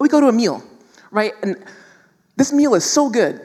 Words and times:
we 0.00 0.08
go 0.08 0.20
to 0.20 0.28
a 0.28 0.32
meal, 0.32 0.62
right? 1.10 1.32
And 1.42 1.56
this 2.36 2.52
meal 2.52 2.74
is 2.74 2.84
so 2.84 3.08
good, 3.08 3.40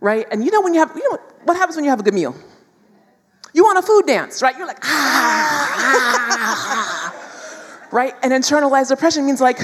right? 0.00 0.26
And 0.30 0.44
you 0.44 0.50
know 0.50 0.60
when 0.60 0.74
you 0.74 0.80
have, 0.80 0.92
you 0.96 1.10
know 1.10 1.18
what 1.44 1.56
happens 1.56 1.76
when 1.76 1.84
you 1.84 1.90
have 1.90 2.00
a 2.00 2.02
good 2.02 2.14
meal? 2.14 2.34
You 3.52 3.64
want 3.64 3.78
a 3.78 3.82
food 3.82 4.06
dance, 4.06 4.42
right? 4.42 4.56
You're 4.56 4.66
like, 4.66 4.78
ah, 4.82 5.74
ah, 5.78 7.12
ah, 7.12 7.88
right? 7.90 8.14
And 8.22 8.32
internalized 8.32 8.90
oppression 8.90 9.26
means 9.26 9.40
like, 9.40 9.58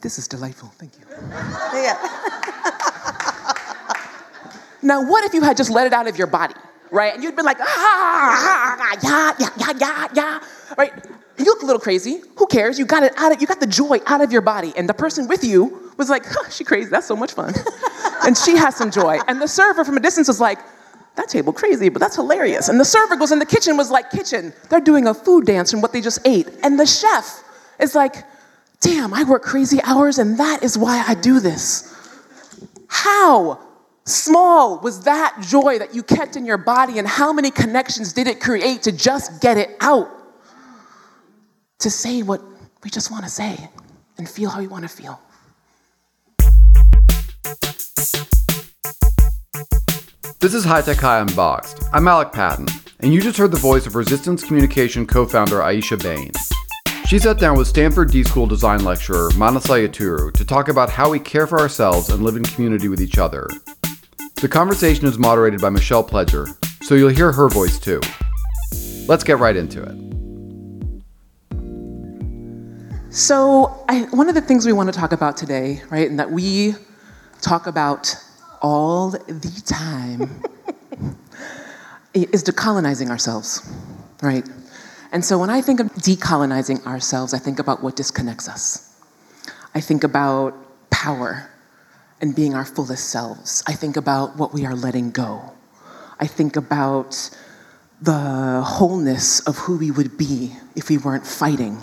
this 0.00 0.18
is 0.18 0.28
delightful, 0.28 0.68
thank 0.76 0.92
you. 0.98 1.04
Yeah. 1.72 1.96
now, 4.82 5.08
what 5.08 5.24
if 5.24 5.34
you 5.34 5.42
had 5.42 5.56
just 5.56 5.70
let 5.70 5.86
it 5.86 5.92
out 5.92 6.08
of 6.08 6.18
your 6.18 6.26
body, 6.26 6.54
right? 6.90 7.14
And 7.14 7.22
you'd 7.22 7.36
been 7.36 7.44
like, 7.44 7.60
ah, 7.60 7.66
ah, 7.66 8.96
yeah, 9.02 9.32
yeah, 9.38 9.50
yeah, 9.56 9.72
yeah, 9.78 10.06
yeah, 10.14 10.40
right? 10.76 10.92
You 11.38 11.44
look 11.44 11.62
a 11.62 11.66
little 11.66 11.80
crazy. 11.80 12.20
Who 12.36 12.46
cares? 12.46 12.78
You 12.78 12.86
got 12.86 13.02
it 13.02 13.12
out 13.16 13.32
of, 13.32 13.40
you 13.40 13.46
got 13.46 13.60
the 13.60 13.66
joy 13.66 14.00
out 14.06 14.22
of 14.22 14.32
your 14.32 14.40
body. 14.40 14.72
And 14.76 14.88
the 14.88 14.94
person 14.94 15.28
with 15.28 15.44
you 15.44 15.92
was 15.96 16.08
like, 16.08 16.24
huh, 16.24 16.48
she 16.50 16.64
crazy, 16.64 16.90
that's 16.90 17.06
so 17.06 17.16
much 17.16 17.32
fun. 17.32 17.54
and 18.24 18.36
she 18.36 18.56
has 18.56 18.76
some 18.76 18.90
joy. 18.90 19.18
And 19.28 19.40
the 19.40 19.48
server 19.48 19.84
from 19.84 19.96
a 19.96 20.00
distance 20.00 20.28
was 20.28 20.40
like, 20.40 20.58
that 21.16 21.28
table 21.28 21.52
crazy, 21.52 21.88
but 21.88 22.00
that's 22.00 22.16
hilarious. 22.16 22.68
And 22.68 22.78
the 22.78 22.84
server 22.84 23.16
goes 23.16 23.32
in 23.32 23.38
the 23.38 23.46
kitchen 23.46 23.76
was 23.76 23.90
like, 23.90 24.10
kitchen, 24.10 24.52
they're 24.68 24.80
doing 24.80 25.06
a 25.06 25.14
food 25.14 25.46
dance 25.46 25.70
from 25.70 25.80
what 25.80 25.92
they 25.92 26.00
just 26.00 26.18
ate. 26.26 26.48
And 26.62 26.78
the 26.78 26.86
chef 26.86 27.42
is 27.80 27.94
like, 27.94 28.16
damn, 28.80 29.14
I 29.14 29.24
work 29.24 29.42
crazy 29.42 29.80
hours 29.82 30.18
and 30.18 30.38
that 30.38 30.62
is 30.62 30.76
why 30.76 31.02
I 31.06 31.14
do 31.14 31.40
this. 31.40 31.92
How 32.88 33.58
small 34.04 34.78
was 34.80 35.04
that 35.04 35.38
joy 35.40 35.78
that 35.78 35.94
you 35.94 36.02
kept 36.02 36.36
in 36.36 36.44
your 36.44 36.58
body 36.58 36.98
and 36.98 37.08
how 37.08 37.32
many 37.32 37.50
connections 37.50 38.12
did 38.12 38.26
it 38.26 38.40
create 38.40 38.82
to 38.82 38.92
just 38.92 39.40
get 39.40 39.56
it 39.56 39.70
out? 39.80 40.10
To 41.80 41.90
say 41.90 42.22
what 42.22 42.42
we 42.82 42.88
just 42.88 43.10
want 43.10 43.24
to 43.24 43.30
say 43.30 43.68
and 44.16 44.26
feel 44.26 44.48
how 44.48 44.60
we 44.60 44.66
want 44.66 44.84
to 44.84 44.88
feel. 44.88 45.20
This 50.40 50.54
is 50.54 50.64
High 50.64 50.80
Tech 50.80 50.96
High 50.96 51.20
Unboxed. 51.20 51.84
I'm 51.92 52.08
Alec 52.08 52.32
Patton, 52.32 52.66
and 53.00 53.12
you 53.12 53.20
just 53.20 53.36
heard 53.36 53.50
the 53.50 53.58
voice 53.58 53.86
of 53.86 53.94
Resistance 53.94 54.42
Communication 54.42 55.06
co 55.06 55.26
founder 55.26 55.56
Aisha 55.56 56.02
Bain. 56.02 56.32
She 57.06 57.18
sat 57.18 57.38
down 57.38 57.58
with 57.58 57.68
Stanford 57.68 58.10
D 58.10 58.24
School 58.24 58.46
design 58.46 58.82
lecturer 58.82 59.30
Manasa 59.36 59.72
Yeturu 59.72 60.32
to 60.32 60.44
talk 60.46 60.68
about 60.68 60.88
how 60.88 61.10
we 61.10 61.18
care 61.18 61.46
for 61.46 61.60
ourselves 61.60 62.08
and 62.08 62.22
live 62.22 62.36
in 62.36 62.44
community 62.44 62.88
with 62.88 63.02
each 63.02 63.18
other. 63.18 63.46
The 64.36 64.48
conversation 64.48 65.06
is 65.06 65.18
moderated 65.18 65.60
by 65.60 65.68
Michelle 65.68 66.04
Pledger, 66.04 66.48
so 66.82 66.94
you'll 66.94 67.10
hear 67.10 67.32
her 67.32 67.50
voice 67.50 67.78
too. 67.78 68.00
Let's 69.06 69.24
get 69.24 69.38
right 69.38 69.56
into 69.56 69.82
it. 69.82 70.05
So, 73.16 73.82
I, 73.88 74.02
one 74.10 74.28
of 74.28 74.34
the 74.34 74.42
things 74.42 74.66
we 74.66 74.74
want 74.74 74.92
to 74.92 75.00
talk 75.00 75.12
about 75.12 75.38
today, 75.38 75.80
right, 75.88 76.06
and 76.06 76.18
that 76.18 76.30
we 76.30 76.74
talk 77.40 77.66
about 77.66 78.14
all 78.60 79.08
the 79.08 79.62
time 79.64 80.42
is 82.12 82.44
decolonizing 82.44 83.08
ourselves, 83.08 83.66
right? 84.20 84.46
And 85.12 85.24
so 85.24 85.38
when 85.38 85.48
I 85.48 85.62
think 85.62 85.80
of 85.80 85.86
decolonizing 85.94 86.84
ourselves, 86.84 87.32
I 87.32 87.38
think 87.38 87.58
about 87.58 87.82
what 87.82 87.96
disconnects 87.96 88.50
us. 88.50 89.00
I 89.74 89.80
think 89.80 90.04
about 90.04 90.52
power 90.90 91.48
and 92.20 92.36
being 92.36 92.54
our 92.54 92.66
fullest 92.66 93.08
selves. 93.08 93.62
I 93.66 93.72
think 93.72 93.96
about 93.96 94.36
what 94.36 94.52
we 94.52 94.66
are 94.66 94.74
letting 94.74 95.10
go. 95.10 95.54
I 96.20 96.26
think 96.26 96.54
about 96.54 97.30
the 97.98 98.60
wholeness 98.62 99.40
of 99.48 99.56
who 99.56 99.78
we 99.78 99.90
would 99.90 100.18
be 100.18 100.52
if 100.74 100.90
we 100.90 100.98
weren't 100.98 101.26
fighting 101.26 101.78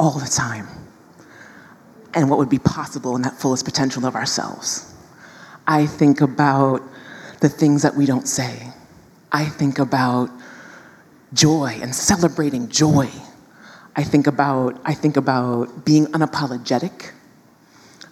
all 0.00 0.18
the 0.18 0.26
time 0.26 0.66
and 2.14 2.30
what 2.30 2.38
would 2.38 2.48
be 2.48 2.58
possible 2.58 3.14
in 3.16 3.22
that 3.22 3.34
fullest 3.34 3.66
potential 3.66 4.06
of 4.06 4.16
ourselves. 4.16 4.92
I 5.66 5.86
think 5.86 6.22
about 6.22 6.80
the 7.40 7.50
things 7.50 7.82
that 7.82 7.94
we 7.94 8.06
don't 8.06 8.26
say. 8.26 8.66
I 9.30 9.44
think 9.44 9.78
about 9.78 10.30
joy 11.34 11.78
and 11.82 11.94
celebrating 11.94 12.68
joy. 12.68 13.10
I 13.94 14.02
think 14.02 14.26
about, 14.26 14.80
I 14.86 14.94
think 14.94 15.18
about 15.18 15.84
being 15.84 16.06
unapologetic. 16.06 17.12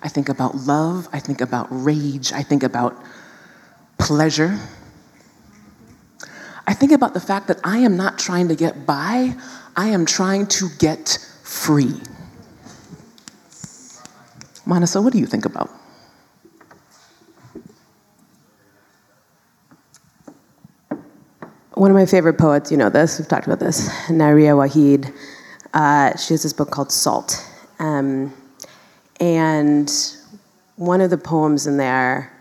I 0.02 0.08
think 0.08 0.28
about 0.28 0.56
love. 0.56 1.08
I 1.12 1.20
think 1.20 1.40
about 1.40 1.68
rage. 1.70 2.32
I 2.32 2.42
think 2.42 2.62
about 2.62 3.02
pleasure. 3.96 4.58
I 6.66 6.74
think 6.74 6.92
about 6.92 7.14
the 7.14 7.20
fact 7.20 7.48
that 7.48 7.58
I 7.64 7.78
am 7.78 7.96
not 7.96 8.18
trying 8.18 8.48
to 8.48 8.54
get 8.54 8.84
by, 8.84 9.34
I 9.74 9.88
am 9.88 10.04
trying 10.04 10.46
to 10.48 10.68
get 10.78 11.18
free. 11.48 11.94
Manasa, 14.66 15.00
what 15.00 15.12
do 15.12 15.18
you 15.18 15.26
think 15.26 15.46
about? 15.46 15.70
one 21.78 21.92
of 21.92 21.94
my 21.94 22.06
favorite 22.06 22.36
poets, 22.36 22.72
you 22.72 22.76
know 22.76 22.90
this, 22.90 23.20
we've 23.20 23.28
talked 23.28 23.46
about 23.46 23.60
this, 23.60 23.88
Nayyirah 24.08 24.68
Waheed. 24.68 25.14
Uh, 25.72 26.16
she 26.16 26.34
has 26.34 26.42
this 26.42 26.52
book 26.52 26.72
called 26.72 26.90
Salt. 26.90 27.46
Um, 27.78 28.34
and 29.20 29.88
one 30.74 31.00
of 31.00 31.10
the 31.10 31.16
poems 31.16 31.68
in 31.68 31.76
there 31.76 32.32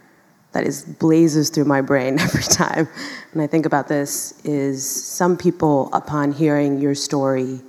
that 0.53 0.65
is 0.65 0.83
blazes 0.83 1.51
through 1.51 1.65
my 1.65 1.81
brain 1.81 2.19
every 2.19 2.41
time 2.41 2.87
when 3.33 3.43
I 3.43 3.47
think 3.47 3.67
about 3.67 3.87
this 3.87 4.43
is 4.43 4.83
some 4.89 5.37
people, 5.37 5.91
upon 5.93 6.31
hearing 6.31 6.79
your 6.79 6.95
story, 6.95 7.61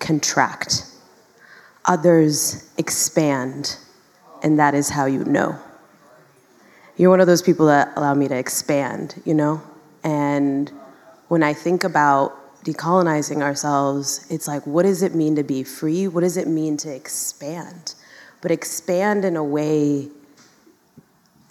contract. 0.00 0.84
Others 1.84 2.68
expand, 2.76 3.76
and 4.42 4.58
that 4.58 4.74
is 4.74 4.90
how 4.90 5.06
you 5.06 5.24
know. 5.24 5.58
You're 6.96 7.10
one 7.10 7.20
of 7.20 7.26
those 7.26 7.42
people 7.42 7.66
that 7.66 7.92
allow 7.96 8.14
me 8.14 8.28
to 8.28 8.36
expand, 8.36 9.22
you 9.24 9.34
know? 9.34 9.62
And 10.02 10.70
when 11.28 11.42
I 11.42 11.54
think 11.54 11.84
about 11.84 12.36
decolonizing 12.64 13.40
ourselves, 13.40 14.26
it's 14.28 14.46
like, 14.46 14.66
what 14.66 14.82
does 14.82 15.02
it 15.02 15.14
mean 15.14 15.36
to 15.36 15.42
be 15.42 15.62
free? 15.62 16.08
What 16.08 16.20
does 16.20 16.36
it 16.36 16.46
mean 16.46 16.76
to 16.78 16.94
expand? 16.94 17.94
But 18.42 18.50
expand 18.50 19.24
in 19.24 19.36
a 19.36 19.44
way 19.44 20.08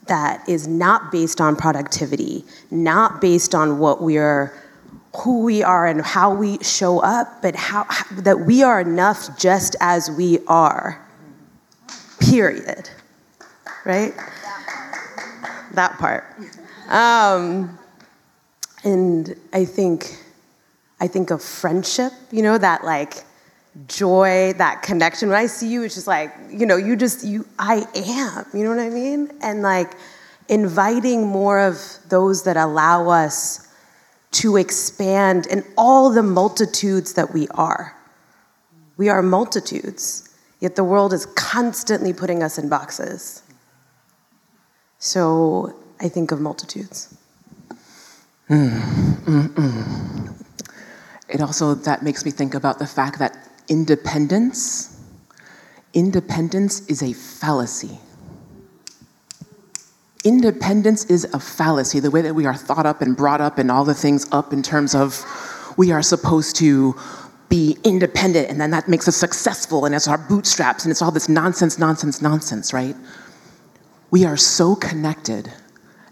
that 0.08 0.48
is 0.50 0.68
not 0.68 1.12
based 1.12 1.40
on 1.40 1.56
productivity, 1.56 2.44
not 2.72 3.22
based 3.22 3.56
on 3.56 3.80
what 3.80 4.02
we 4.02 4.18
are, 4.18 4.54
who 5.18 5.44
we 5.44 5.64
are, 5.64 5.88
and 5.88 6.02
how 6.02 6.34
we 6.34 6.60
show 6.64 7.00
up, 7.00 7.42
but 7.42 7.56
how, 7.56 7.86
that 8.12 8.42
we 8.42 8.64
are 8.64 8.82
enough 8.82 9.38
just 9.40 9.76
as 9.80 10.10
we 10.12 10.40
are. 10.48 11.06
Period. 12.20 12.90
Right? 13.86 14.14
That 15.74 15.98
part. 15.98 16.26
Um, 16.90 17.78
and 18.84 19.36
I 19.54 19.66
think 19.66 20.18
I 21.00 21.08
think 21.08 21.32
of 21.32 21.42
friendship, 21.42 22.12
you 22.32 22.42
know, 22.42 22.58
that 22.58 22.84
like 22.84 23.24
joy, 23.88 24.54
that 24.58 24.82
connection. 24.82 25.30
When 25.30 25.38
I 25.38 25.46
see 25.46 25.70
you, 25.70 25.84
it's 25.84 25.96
just 25.96 26.08
like, 26.08 26.34
you 26.50 26.66
know, 26.66 26.76
you 26.76 26.96
just 26.96 27.24
you 27.24 27.46
I 27.58 27.86
am, 27.96 28.46
you 28.54 28.64
know 28.64 28.70
what 28.70 28.80
I 28.80 28.90
mean? 28.90 29.32
And 29.42 29.62
like 29.62 29.94
inviting 30.50 31.26
more 31.26 31.60
of 31.60 31.80
those 32.10 32.44
that 32.44 32.58
allow 32.58 33.10
us 33.10 33.68
to 34.32 34.58
expand 34.58 35.48
in 35.48 35.64
all 35.78 36.12
the 36.12 36.24
multitudes 36.24 37.14
that 37.14 37.34
we 37.34 37.48
are. 37.50 37.96
We 38.98 39.10
are 39.10 39.22
multitudes, 39.22 40.30
yet 40.60 40.76
the 40.76 40.84
world 40.84 41.14
is 41.14 41.26
constantly 41.26 42.14
putting 42.14 42.44
us 42.44 42.58
in 42.58 42.70
boxes. 42.70 43.44
So 45.00 45.74
I 46.00 46.10
think 46.10 46.32
of 46.32 46.42
multitudes. 46.42 47.16
Mm. 48.50 50.36
It 51.30 51.42
also 51.42 51.76
that 51.76 52.04
makes 52.04 52.26
me 52.26 52.32
think 52.32 52.56
about 52.56 52.80
the 52.80 52.88
fact 52.88 53.20
that 53.20 53.38
independence, 53.68 55.00
independence 55.94 56.86
is 56.88 57.02
a 57.04 57.14
fallacy. 57.14 58.00
Independence 60.24 61.06
is 61.06 61.26
a 61.34 61.40
fallacy. 61.40 62.00
The 62.00 62.12
way 62.12 62.22
that 62.22 62.34
we 62.36 62.46
are 62.46 62.56
thought 62.56 62.86
up 62.86 63.02
and 63.02 63.16
brought 63.16 63.42
up 63.42 63.58
and 63.58 63.72
all 63.72 63.86
the 63.86 63.94
things 63.94 64.28
up 64.32 64.52
in 64.52 64.62
terms 64.62 64.94
of 64.94 65.26
we 65.78 65.92
are 65.92 66.02
supposed 66.02 66.56
to 66.58 66.96
be 67.48 67.78
independent 67.84 68.50
and 68.50 68.62
then 68.62 68.70
that 68.72 68.88
makes 68.88 69.08
us 69.08 69.16
successful 69.16 69.86
and 69.86 69.96
it's 69.96 70.08
our 70.08 70.18
bootstraps 70.18 70.84
and 70.84 70.92
it's 70.92 71.02
all 71.02 71.10
this 71.10 71.30
nonsense, 71.30 71.80
nonsense, 71.80 72.22
nonsense, 72.22 72.74
right? 72.74 72.96
We 74.12 74.26
are 74.26 74.38
so 74.38 74.76
connected 74.76 75.52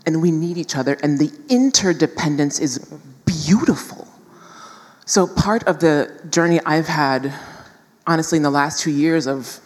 and 0.07 0.21
we 0.21 0.31
need 0.31 0.57
each 0.57 0.77
other, 0.77 0.97
and 1.03 1.19
the 1.19 1.29
interdependence 1.49 2.59
is 2.59 2.79
beautiful. 3.25 4.07
So, 5.05 5.27
part 5.27 5.65
of 5.65 5.79
the 5.79 6.17
journey 6.29 6.61
I've 6.65 6.87
had, 6.87 7.33
honestly, 8.07 8.37
in 8.37 8.43
the 8.43 8.49
last 8.49 8.79
two 8.81 8.89
years 8.89 9.27
of 9.27 9.59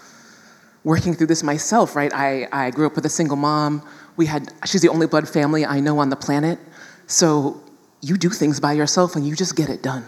working 0.84 1.14
through 1.14 1.28
this 1.28 1.44
myself, 1.44 1.96
right? 1.96 2.12
I, 2.12 2.48
I 2.52 2.72
grew 2.72 2.88
up 2.88 2.96
with 2.96 3.06
a 3.06 3.10
single 3.10 3.38
mom. 3.38 3.88
We 4.18 4.26
had, 4.26 4.52
she's 4.66 4.82
the 4.82 4.90
only 4.90 5.08
blood 5.08 5.28
family 5.28 5.66
I 5.66 5.80
know 5.80 6.00
on 6.00 6.10
the 6.10 6.16
planet. 6.16 6.60
So, 7.08 7.62
you 8.02 8.18
do 8.18 8.30
things 8.30 8.60
by 8.60 8.74
yourself 8.74 9.16
and 9.16 9.28
you 9.28 9.36
just 9.36 9.56
get 9.56 9.70
it 9.70 9.84
done. 9.84 10.04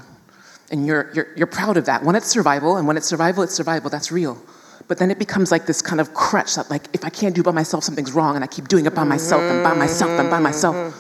And 0.72 0.88
you're, 0.88 1.12
you're, 1.14 1.28
you're 1.36 1.48
proud 1.48 1.78
of 1.78 1.86
that. 1.86 2.04
When 2.04 2.16
it's 2.16 2.28
survival, 2.28 2.78
and 2.78 2.88
when 2.88 2.98
it's 2.98 3.06
survival, 3.06 3.44
it's 3.44 3.54
survival, 3.54 3.90
that's 3.90 4.12
real. 4.12 4.42
But 4.88 4.98
then 4.98 5.12
it 5.12 5.20
becomes 5.20 5.52
like 5.52 5.66
this 5.66 5.82
kind 5.82 6.02
of 6.02 6.14
crutch 6.14 6.56
that, 6.56 6.70
like, 6.70 6.88
if 6.94 7.06
I 7.06 7.10
can't 7.10 7.36
do 7.36 7.44
by 7.44 7.52
myself, 7.52 7.84
something's 7.84 8.12
wrong, 8.12 8.36
and 8.36 8.44
I 8.44 8.48
keep 8.48 8.68
doing 8.68 8.86
it 8.86 8.96
by 8.96 9.04
myself 9.04 9.42
and 9.42 9.64
by 9.64 9.76
myself 9.76 10.20
and 10.20 10.30
by 10.30 10.40
myself. 10.40 11.00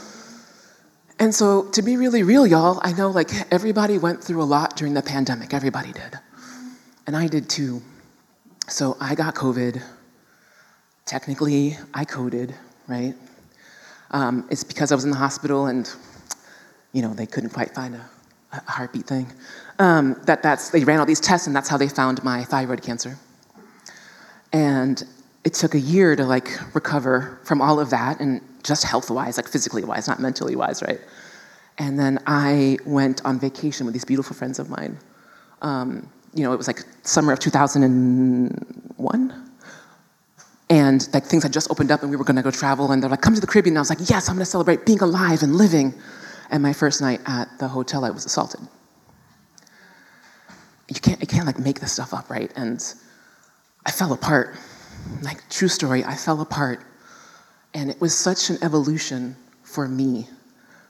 And 1.20 1.34
so, 1.34 1.70
to 1.72 1.82
be 1.82 1.98
really 1.98 2.24
real, 2.24 2.46
y'all, 2.46 2.80
I 2.84 2.94
know 2.94 3.10
like 3.10 3.30
everybody 3.52 3.98
went 3.98 4.24
through 4.24 4.42
a 4.42 4.46
lot 4.46 4.76
during 4.76 4.94
the 4.94 5.02
pandemic. 5.02 5.54
Everybody 5.54 5.92
did. 5.92 6.20
And 7.08 7.16
I 7.16 7.28
did 7.28 7.50
too. 7.50 7.82
So, 8.68 8.96
I 9.00 9.16
got 9.16 9.36
COVID. 9.36 9.82
Technically, 11.06 11.78
I 11.94 12.06
coded, 12.06 12.56
right? 12.88 13.16
Um, 14.12 14.48
it's 14.52 14.64
because 14.64 14.92
I 14.92 14.96
was 14.96 15.04
in 15.04 15.12
the 15.12 15.18
hospital 15.18 15.68
and, 15.68 15.90
you 16.92 17.02
know, 17.02 17.14
they 17.14 17.26
couldn't 17.26 17.50
quite 17.50 17.74
find 17.74 17.96
a, 17.96 18.10
a 18.52 18.72
heartbeat 18.72 19.06
thing. 19.06 19.32
Um, 19.80 20.20
that 20.26 20.44
that's, 20.44 20.70
they 20.70 20.84
ran 20.84 21.00
all 21.00 21.06
these 21.06 21.20
tests 21.20 21.48
and 21.48 21.56
that's 21.56 21.70
how 21.70 21.78
they 21.78 21.88
found 21.88 22.24
my 22.24 22.44
thyroid 22.44 22.84
cancer. 22.84 23.18
And 24.52 25.04
it 25.44 25.56
took 25.56 25.74
a 25.74 25.80
year 25.80 26.16
to 26.16 26.26
like 26.26 26.50
recover 26.76 27.40
from 27.44 27.62
all 27.62 27.80
of 27.80 27.90
that 27.90 28.20
and 28.20 28.42
just 28.64 28.84
health 28.84 29.10
wise, 29.10 29.38
like 29.38 29.48
physically 29.48 29.84
wise, 29.84 30.08
not 30.08 30.20
mentally 30.20 30.56
wise, 30.56 30.84
right? 30.84 31.02
And 31.78 32.00
then 32.00 32.20
I 32.28 32.78
went 32.86 33.26
on 33.26 33.40
vacation 33.40 33.86
with 33.86 33.94
these 33.94 34.06
beautiful 34.06 34.36
friends 34.36 34.60
of 34.60 34.70
mine. 34.70 34.98
Um, 35.62 36.10
you 36.34 36.44
know, 36.44 36.54
it 36.54 36.58
was 36.58 36.68
like 36.68 36.84
summer 37.04 37.34
of 37.34 37.40
2001. 37.40 39.53
And 40.74 41.08
like 41.14 41.25
things 41.25 41.44
had 41.44 41.54
just 41.54 41.70
opened 41.70 41.92
up 41.92 42.02
and 42.02 42.10
we 42.10 42.18
were 42.18 42.24
gonna 42.24 42.42
go 42.42 42.50
travel 42.50 42.92
and 42.92 43.04
they're 43.04 43.10
like, 43.10 43.22
come 43.22 43.36
to 43.36 43.40
the 43.40 43.46
Caribbean. 43.46 43.74
And 43.74 43.78
I 43.78 43.81
was 43.81 43.92
like, 43.92 44.10
yes, 44.10 44.28
I'm 44.28 44.34
gonna 44.34 44.46
celebrate 44.46 44.88
being 44.88 45.02
alive 45.02 45.44
and 45.44 45.56
living. 45.56 45.94
And 46.50 46.64
my 46.64 46.74
first 46.74 47.00
night 47.00 47.22
at 47.28 47.48
the 47.60 47.68
hotel, 47.68 48.04
I 48.04 48.10
was 48.10 48.25
assaulted. 48.25 48.62
You 50.90 51.00
can't, 51.00 51.22
you 51.22 51.28
can't 51.28 51.46
like 51.46 51.60
make 51.60 51.80
this 51.80 51.92
stuff 51.92 52.12
up, 52.12 52.28
right? 52.28 52.52
And 52.56 52.84
I 53.86 53.92
fell 53.92 54.14
apart. 54.14 54.58
Like, 55.22 55.48
true 55.48 55.68
story, 55.68 56.04
I 56.06 56.16
fell 56.16 56.42
apart. 56.42 56.84
And 57.75 57.92
it 57.92 58.02
was 58.02 58.18
such 58.18 58.50
an 58.50 58.58
evolution 58.64 59.36
for 59.62 59.88
me 59.88 60.28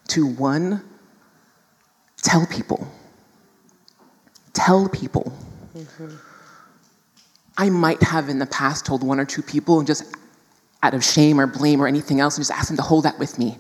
to 0.10 0.26
one, 0.26 0.82
tell 2.22 2.46
people. 2.46 2.88
Tell 4.54 4.88
people. 4.88 5.34
Mm-hmm. 5.76 6.33
I 7.58 7.70
might 7.70 8.02
have 8.02 8.30
in 8.30 8.40
the 8.40 8.46
past 8.48 8.86
told 8.86 9.04
one 9.04 9.20
or 9.20 9.26
two 9.26 9.42
people 9.42 9.80
and 9.80 9.88
just 9.88 10.04
out 10.82 10.94
of 10.94 11.04
shame 11.04 11.40
or 11.40 11.48
blame 11.48 11.82
or 11.82 11.88
anything 11.88 12.20
else 12.20 12.36
and 12.38 12.46
just 12.46 12.52
asked 12.52 12.68
them 12.68 12.78
to 12.78 12.84
hold 12.84 13.06
that 13.06 13.18
with 13.20 13.38
me. 13.40 13.58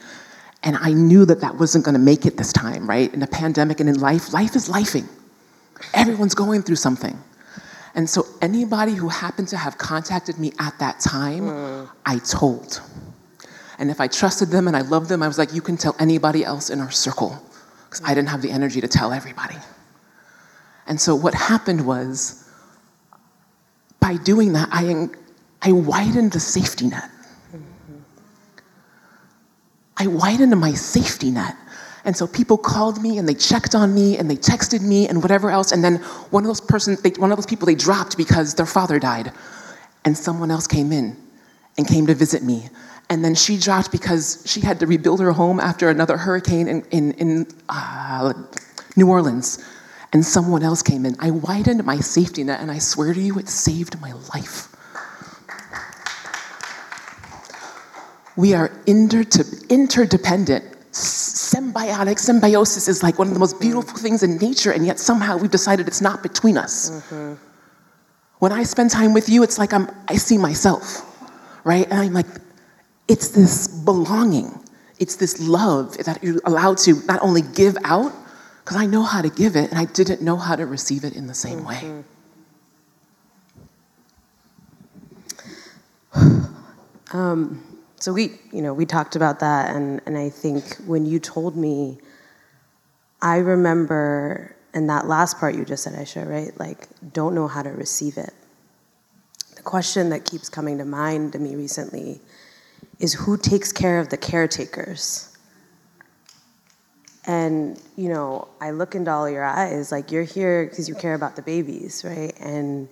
And 0.63 0.78
I 0.78 0.94
knew 0.94 1.25
that 1.25 1.42
that 1.42 1.57
wasn't 1.57 1.86
going 1.86 1.94
to 1.94 2.00
make 2.00 2.25
it 2.25 2.38
this 2.38 2.54
time, 2.54 2.90
right? 2.90 3.13
In 3.13 3.22
a 3.22 3.28
pandemic 3.28 3.80
and 3.80 3.90
in 3.90 4.00
life, 4.00 4.34
life 4.34 4.56
is 4.56 4.69
lifing. 4.69 5.07
Everyone's 5.94 6.36
going 6.36 6.63
through 6.63 6.78
something. 6.78 7.18
And 7.95 8.10
so 8.10 8.25
anybody 8.42 8.94
who 8.94 9.10
happened 9.10 9.50
to 9.50 9.57
have 9.57 9.78
contacted 9.78 10.39
me 10.39 10.54
at 10.60 10.78
that 10.80 11.00
time, 11.00 11.44
mm. 11.44 11.89
I 12.06 12.18
told. 12.19 12.81
And 13.78 13.92
if 13.92 14.00
I 14.00 14.07
trusted 14.07 14.50
them 14.50 14.68
and 14.68 14.75
I 14.75 14.81
loved 14.81 15.10
them, 15.10 15.22
I 15.22 15.28
was 15.28 15.38
like, 15.38 15.54
you 15.54 15.62
can 15.62 15.78
tell 15.78 15.96
anybody 16.00 16.44
else 16.44 16.69
in 16.69 16.80
our 16.80 16.92
circle. 16.92 17.38
Because 17.86 18.01
I 18.04 18.16
didn't 18.16 18.30
have 18.30 18.42
the 18.42 18.50
energy 18.50 18.81
to 18.81 18.88
tell 18.88 19.12
everybody. 19.12 19.57
And 20.88 21.00
so 21.00 21.13
what 21.13 21.34
happened 21.34 21.86
was, 21.86 22.43
by 24.04 24.18
doing 24.18 24.52
that, 24.52 24.68
I, 24.70 25.08
I 25.62 25.72
widened 25.72 26.34
the 26.34 26.40
safety 26.42 26.88
net. 26.88 27.10
I 29.96 30.08
widened 30.08 30.60
my 30.60 30.74
safety 30.74 31.32
net. 31.32 31.56
And 32.04 32.18
so 32.18 32.28
people 32.28 32.58
called 32.58 33.02
me 33.02 33.18
and 33.18 33.30
they 33.30 33.34
checked 33.34 33.74
on 33.74 33.96
me 33.96 34.18
and 34.18 34.30
they 34.30 34.36
texted 34.36 34.82
me 34.82 35.08
and 35.08 35.22
whatever 35.24 35.50
else. 35.52 35.72
And 35.72 35.82
then 35.82 35.96
one 36.32 36.44
of 36.44 36.48
those 36.48 36.60
persons, 36.60 37.02
they, 37.02 37.12
one 37.12 37.32
of 37.32 37.38
those 37.38 37.46
people, 37.46 37.66
they 37.66 37.76
dropped 37.76 38.18
because 38.18 38.56
their 38.56 38.66
father 38.66 39.00
died. 39.00 39.32
And 40.04 40.18
someone 40.18 40.52
else 40.52 40.68
came 40.68 40.92
in 40.92 41.16
and 41.78 41.88
came 41.88 42.06
to 42.08 42.14
visit 42.14 42.44
me. 42.44 42.68
And 43.10 43.24
then 43.24 43.36
she 43.36 43.58
dropped 43.58 43.90
because 43.90 44.44
she 44.46 44.60
had 44.60 44.82
to 44.82 44.86
rebuild 44.86 45.22
her 45.22 45.32
home 45.32 45.62
after 45.62 45.90
another 45.90 46.18
hurricane 46.18 46.68
in, 46.68 46.82
in, 46.92 47.14
in 47.14 47.48
uh, 47.70 48.34
New 48.98 49.08
Orleans. 49.08 49.64
And 50.13 50.24
someone 50.24 50.63
else 50.63 50.81
came 50.81 51.06
in. 51.06 51.15
I 51.19 51.31
widened 51.31 51.83
my 51.83 51.98
safety 51.98 52.44
net, 52.44 52.60
and 52.62 52.71
I 52.71 52.77
swear 52.77 53.13
to 53.13 53.19
you, 53.19 53.39
it 53.39 53.50
saved 53.50 54.00
my 54.00 54.13
life. 54.33 54.69
We 58.38 58.54
are 58.54 58.71
inter- 58.88 59.25
interdependent 59.69 60.74
symbiotic 60.94 62.19
symbiosis 62.19 62.88
is 62.88 63.04
like 63.04 63.18
one 63.18 63.27
of 63.27 63.33
the 63.33 63.39
most 63.39 63.60
beautiful 63.60 63.98
things 63.98 64.24
in 64.24 64.38
nature, 64.38 64.71
and 64.71 64.86
yet 64.86 65.00
somehow 65.00 65.38
we've 65.38 65.51
decided 65.51 65.88
it's 65.88 66.01
not 66.01 66.21
between 66.24 66.57
us. 66.57 66.89
Mm-hmm. 66.89 67.33
When 68.39 68.51
I 68.51 68.63
spend 68.63 68.92
time 68.92 69.13
with 69.13 69.30
you, 69.30 69.44
it's 69.44 69.57
like 69.57 69.74
I'm, 69.74 69.89
I 70.07 70.15
see 70.15 70.38
myself, 70.38 71.01
right? 71.63 71.86
And 71.89 72.00
I'm 72.00 72.13
like, 72.13 72.27
it's 73.07 73.30
this 73.30 73.68
belonging, 73.68 74.51
it's 75.00 75.15
this 75.15 75.39
love 75.39 75.98
that 75.98 76.24
you're 76.24 76.42
allowed 76.45 76.77
to 76.80 76.94
not 77.06 77.21
only 77.21 77.42
give 77.42 77.77
out, 77.83 78.13
because 78.63 78.77
I 78.77 78.86
know 78.86 79.04
how 79.04 79.21
to 79.21 79.30
give 79.30 79.57
it, 79.57 79.71
and 79.71 79.77
I 79.77 79.86
didn't 79.86 80.21
know 80.21 80.38
how 80.38 80.56
to 80.56 80.65
receive 80.65 81.04
it 81.04 81.15
in 81.15 81.27
the 81.27 81.33
same 81.33 81.63
mm-hmm. 81.65 82.04
way. 86.13 86.39
um, 87.13 87.62
so 88.00 88.13
we, 88.13 88.39
you 88.54 88.62
know, 88.62 88.74
we 88.74 88.86
talked 88.86 89.18
about 89.18 89.42
that, 89.42 89.75
and, 89.75 90.01
and 90.06 90.18
I 90.18 90.30
think 90.30 90.75
when 90.86 91.06
you 91.06 91.19
told 91.19 91.57
me, 91.57 91.98
I 93.21 93.38
remember, 93.38 94.56
in 94.74 94.88
that 94.88 95.07
last 95.07 95.39
part 95.39 95.56
you 95.56 95.65
just 95.65 95.83
said, 95.83 95.94
Aisha, 95.94 96.30
right? 96.30 96.57
Like, 96.57 96.88
don't 97.12 97.36
know 97.36 97.48
how 97.48 97.63
to 97.63 97.69
receive 97.69 98.18
it. 98.18 98.33
The 99.57 99.62
question 99.62 100.10
that 100.10 100.24
keeps 100.24 100.48
coming 100.48 100.77
to 100.77 100.86
mind 100.86 101.33
to 101.33 101.39
me 101.39 101.56
recently 101.56 102.21
is 103.00 103.13
who 103.13 103.38
takes 103.38 103.74
care 103.74 104.00
of 104.00 104.07
the 104.07 104.18
caretakers? 104.18 105.33
And, 107.25 107.80
you 107.96 108.10
know, 108.10 108.48
I 108.60 108.72
look 108.72 108.96
into 108.96 109.12
all 109.12 109.30
your 109.30 109.44
eyes, 109.44 109.92
like 109.92 110.12
you're 110.12 110.24
here 110.24 110.66
because 110.66 110.90
you 110.90 110.96
care 110.96 111.14
about 111.14 111.36
the 111.36 111.42
babies, 111.42 112.04
right? 112.06 112.34
And, 112.40 112.90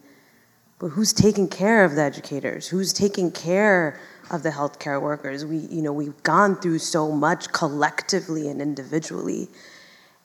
but 0.80 0.90
who's 0.90 1.12
taking 1.12 1.50
care 1.50 1.84
of 1.84 1.96
the 1.96 2.02
educators? 2.02 2.68
Who's 2.68 2.94
taking 2.94 3.32
care 3.32 4.00
of 4.32 4.44
the 4.44 4.50
healthcare 4.50 5.00
workers. 5.00 5.46
We, 5.46 5.58
you 5.58 5.82
know, 5.82 5.92
we've 5.92 6.24
gone 6.24 6.56
through 6.56 6.80
so 6.80 7.12
much 7.12 7.52
collectively 7.52 8.48
and 8.48 8.62
individually. 8.62 9.50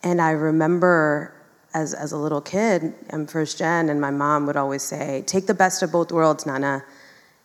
And 0.02 0.22
I 0.22 0.30
remember 0.30 1.34
as, 1.74 1.92
as 1.92 2.12
a 2.12 2.16
little 2.16 2.40
kid, 2.40 2.94
I'm 3.10 3.26
first 3.26 3.58
gen, 3.58 3.88
and 3.88 4.00
my 4.00 4.12
mom 4.12 4.46
would 4.46 4.56
always 4.56 4.82
say, 4.82 5.24
Take 5.26 5.46
the 5.46 5.54
best 5.54 5.82
of 5.82 5.92
both 5.92 6.12
worlds, 6.12 6.46
Nana. 6.46 6.84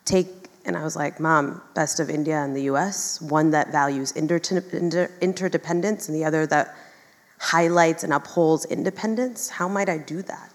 Take, 0.04 0.41
and 0.64 0.76
I 0.76 0.84
was 0.84 0.96
like, 0.96 1.18
Mom, 1.18 1.60
best 1.74 2.00
of 2.00 2.08
India 2.08 2.36
and 2.36 2.54
the 2.54 2.62
US, 2.62 3.20
one 3.20 3.50
that 3.50 3.72
values 3.72 4.12
inter- 4.12 4.40
inter- 4.72 5.10
interdependence 5.20 6.08
and 6.08 6.16
the 6.16 6.24
other 6.24 6.46
that 6.46 6.76
highlights 7.38 8.04
and 8.04 8.12
upholds 8.12 8.64
independence. 8.66 9.48
How 9.48 9.68
might 9.68 9.88
I 9.88 9.98
do 9.98 10.22
that? 10.22 10.52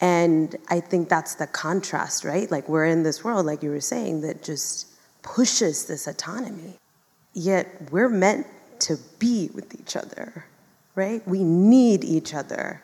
And 0.00 0.54
I 0.68 0.80
think 0.80 1.08
that's 1.08 1.34
the 1.34 1.46
contrast, 1.46 2.24
right? 2.24 2.50
Like 2.50 2.68
we're 2.68 2.86
in 2.86 3.02
this 3.02 3.24
world, 3.24 3.46
like 3.46 3.62
you 3.62 3.70
were 3.70 3.80
saying, 3.80 4.20
that 4.20 4.42
just 4.42 4.86
pushes 5.22 5.86
this 5.86 6.06
autonomy. 6.06 6.78
Yet 7.32 7.90
we're 7.90 8.08
meant 8.08 8.46
to 8.80 8.98
be 9.18 9.50
with 9.54 9.74
each 9.80 9.96
other, 9.96 10.44
right? 10.94 11.26
We 11.26 11.42
need 11.42 12.04
each 12.04 12.34
other 12.34 12.82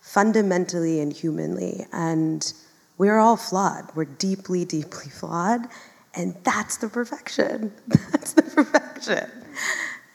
fundamentally 0.00 1.00
and 1.00 1.12
humanly. 1.12 1.86
And 1.92 2.52
we're 2.98 3.18
all 3.18 3.36
flawed. 3.36 3.90
We're 3.94 4.04
deeply, 4.04 4.64
deeply 4.64 5.08
flawed. 5.10 5.68
And 6.14 6.36
that's 6.42 6.78
the 6.78 6.88
perfection. 6.88 7.72
That's 7.86 8.32
the 8.32 8.42
perfection. 8.42 9.30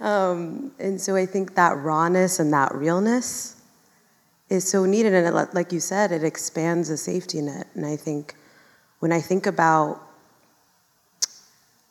Um, 0.01 0.73
and 0.79 0.99
so 0.99 1.15
I 1.15 1.25
think 1.25 1.55
that 1.55 1.77
rawness 1.77 2.39
and 2.39 2.51
that 2.51 2.75
realness 2.75 3.61
is 4.49 4.67
so 4.67 4.85
needed. 4.85 5.13
And 5.13 5.25
it, 5.25 5.53
like 5.53 5.71
you 5.71 5.79
said, 5.79 6.11
it 6.11 6.23
expands 6.23 6.89
the 6.89 6.97
safety 6.97 7.41
net. 7.41 7.67
And 7.73 7.85
I 7.85 7.95
think 7.95 8.35
when 8.99 9.13
I 9.13 9.21
think 9.21 9.45
about 9.45 10.01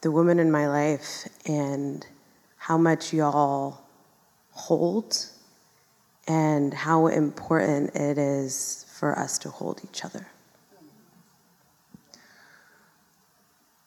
the 0.03 0.11
women 0.11 0.39
in 0.39 0.51
my 0.51 0.69
life 0.69 1.27
and 1.47 2.07
how 2.57 2.77
much 2.77 3.15
y'all 3.15 3.81
hold 4.51 5.27
and 6.29 6.75
how 6.75 7.07
important 7.07 7.95
it 7.97 8.19
is 8.19 8.85
for 8.99 9.19
us 9.19 9.39
to 9.39 9.49
hold 9.49 9.81
each 9.85 10.05
other. 10.05 10.27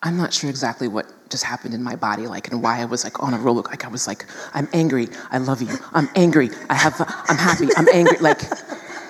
I'm 0.05 0.17
not 0.17 0.31
sure 0.31 0.51
exactly 0.51 0.87
what 0.87 1.07
just 1.31 1.43
happened 1.43 1.73
in 1.73 1.81
my 1.81 1.95
body, 1.95 2.27
like, 2.27 2.51
and 2.51 2.61
why 2.61 2.79
I 2.79 2.85
was 2.85 3.03
like 3.03 3.23
on 3.23 3.33
a 3.33 3.39
roller. 3.39 3.63
Like, 3.63 3.85
I 3.85 3.87
was 3.87 4.05
like, 4.05 4.25
I'm 4.53 4.69
angry. 4.71 5.07
I 5.31 5.39
love 5.39 5.63
you. 5.63 5.75
I'm 5.93 6.07
angry. 6.15 6.51
I 6.69 6.75
have. 6.75 6.93
I'm 7.27 7.37
happy. 7.37 7.69
I'm 7.75 7.87
angry. 7.91 8.19
Like, 8.19 8.39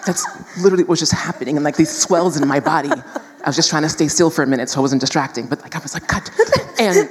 that's 0.05 0.25
literally 0.57 0.83
what 0.83 0.91
was 0.91 0.99
just 0.99 1.11
happening, 1.11 1.57
and 1.57 1.65
like 1.65 1.75
these 1.75 1.95
swells 1.95 2.39
in 2.39 2.47
my 2.47 2.61
body. 2.61 2.89
I 2.89 3.49
was 3.49 3.57
just 3.57 3.69
trying 3.69 3.83
to 3.83 3.89
stay 3.89 4.07
still 4.07 4.29
for 4.29 4.41
a 4.41 4.47
minute 4.47 4.69
so 4.69 4.79
I 4.79 4.81
wasn't 4.81 5.01
distracting, 5.01 5.47
but 5.47 5.61
like 5.61 5.75
I 5.75 5.79
was 5.79 5.93
like, 5.93 6.07
cut. 6.07 6.31
And 6.79 7.09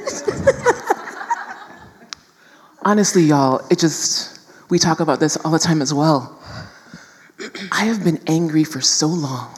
honestly, 2.82 3.22
y'all, 3.22 3.64
it 3.70 3.78
just 3.78 4.40
we 4.70 4.78
talk 4.78 5.00
about 5.00 5.20
this 5.20 5.36
all 5.36 5.50
the 5.50 5.58
time 5.58 5.82
as 5.82 5.92
well. 5.92 6.40
I 7.70 7.84
have 7.84 8.02
been 8.02 8.20
angry 8.26 8.64
for 8.64 8.80
so 8.80 9.08
long. 9.08 9.54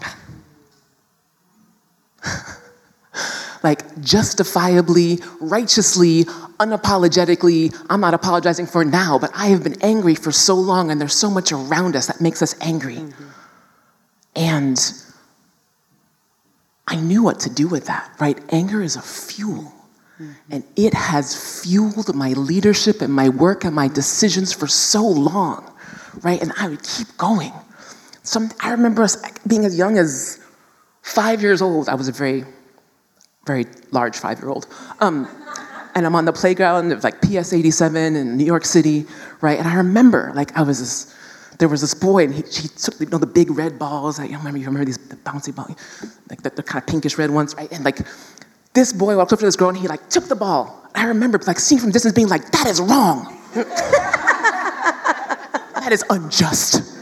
Like 3.66 4.00
justifiably, 4.00 5.18
righteously, 5.40 6.23
unapologetically, 6.61 7.76
I'm 7.90 8.00
not 8.00 8.14
apologizing 8.14 8.66
for 8.66 8.85
now, 8.85 9.18
but 9.18 9.32
I 9.35 9.49
have 9.49 9.64
been 9.64 9.82
angry 9.82 10.14
for 10.14 10.30
so 10.30 10.54
long 10.54 10.92
and 10.92 11.00
there's 11.00 11.16
so 11.16 11.28
much 11.28 11.50
around 11.50 11.96
us 11.96 12.06
that 12.06 12.20
makes 12.20 12.42
us 12.42 12.54
angry. 12.61 12.94
Mm-hmm. 12.94 13.25
And 14.37 14.78
I 16.87 16.94
knew 16.94 17.25
what 17.25 17.40
to 17.40 17.50
do 17.50 17.66
with 17.66 17.87
that, 17.87 18.08
right? 18.20 18.38
Anger 18.50 18.82
is 18.82 18.94
a 18.94 19.02
fuel. 19.02 19.64
Mm-hmm. 20.20 20.32
And 20.52 20.64
it 20.76 20.94
has 20.94 21.26
fueled 21.61 22.14
my 22.14 22.35
leadership 22.35 23.02
and 23.02 23.12
my 23.12 23.28
work 23.30 23.64
and 23.64 23.75
my 23.75 23.88
decisions 23.88 24.52
for 24.52 24.68
so 24.68 25.02
long, 25.04 25.68
right? 26.23 26.40
And 26.40 26.52
I 26.56 26.68
would 26.68 26.85
keep 26.85 27.08
going. 27.16 27.52
Some, 28.23 28.50
I 28.61 28.70
remember 28.70 29.02
us 29.02 29.16
being 29.44 29.64
as 29.64 29.76
young 29.76 29.99
as 29.99 30.38
five 31.02 31.42
years 31.42 31.61
old. 31.61 31.88
I 31.88 31.96
was 31.96 32.06
a 32.06 32.12
very, 32.12 32.44
very 33.46 33.66
large 33.92 34.16
five 34.18 34.40
year 34.40 34.48
old. 34.50 34.66
Um, 35.00 35.28
and 35.94 36.04
I'm 36.04 36.14
on 36.14 36.26
the 36.26 36.32
playground 36.32 36.92
of 36.92 37.02
like 37.04 37.22
PS 37.22 37.52
87 37.54 38.16
in 38.16 38.36
New 38.36 38.44
York 38.44 38.66
City, 38.66 39.06
right? 39.40 39.58
And 39.58 39.66
I 39.66 39.76
remember, 39.76 40.30
like, 40.34 40.54
I 40.56 40.62
was 40.62 40.78
this, 40.78 41.14
there 41.58 41.68
was 41.68 41.80
this 41.80 41.94
boy, 41.94 42.24
and 42.24 42.34
he, 42.34 42.42
he 42.42 42.68
took 42.68 43.00
you 43.00 43.06
know, 43.06 43.16
the 43.16 43.26
big 43.26 43.50
red 43.50 43.78
balls. 43.78 44.20
I 44.20 44.26
remember, 44.26 44.58
you 44.58 44.66
remember 44.66 44.84
these 44.84 44.98
the 44.98 45.16
bouncy 45.16 45.54
balls, 45.54 45.74
like 46.28 46.42
the, 46.42 46.50
the 46.50 46.62
kind 46.62 46.82
of 46.82 46.86
pinkish 46.86 47.16
red 47.16 47.30
ones, 47.30 47.54
right? 47.56 47.72
And 47.72 47.82
like, 47.82 48.00
this 48.74 48.92
boy 48.92 49.16
walked 49.16 49.32
up 49.32 49.38
to 49.38 49.46
this 49.46 49.56
girl, 49.56 49.70
and 49.70 49.78
he 49.78 49.88
like 49.88 50.10
took 50.10 50.24
the 50.24 50.36
ball. 50.36 50.82
I 50.94 51.06
remember 51.06 51.40
like 51.46 51.58
seeing 51.58 51.80
from 51.80 51.92
distance 51.92 52.14
being 52.14 52.28
like, 52.28 52.50
that 52.50 52.66
is 52.66 52.78
wrong. 52.80 53.38
that 55.74 55.92
is 55.92 56.04
unjust 56.10 56.96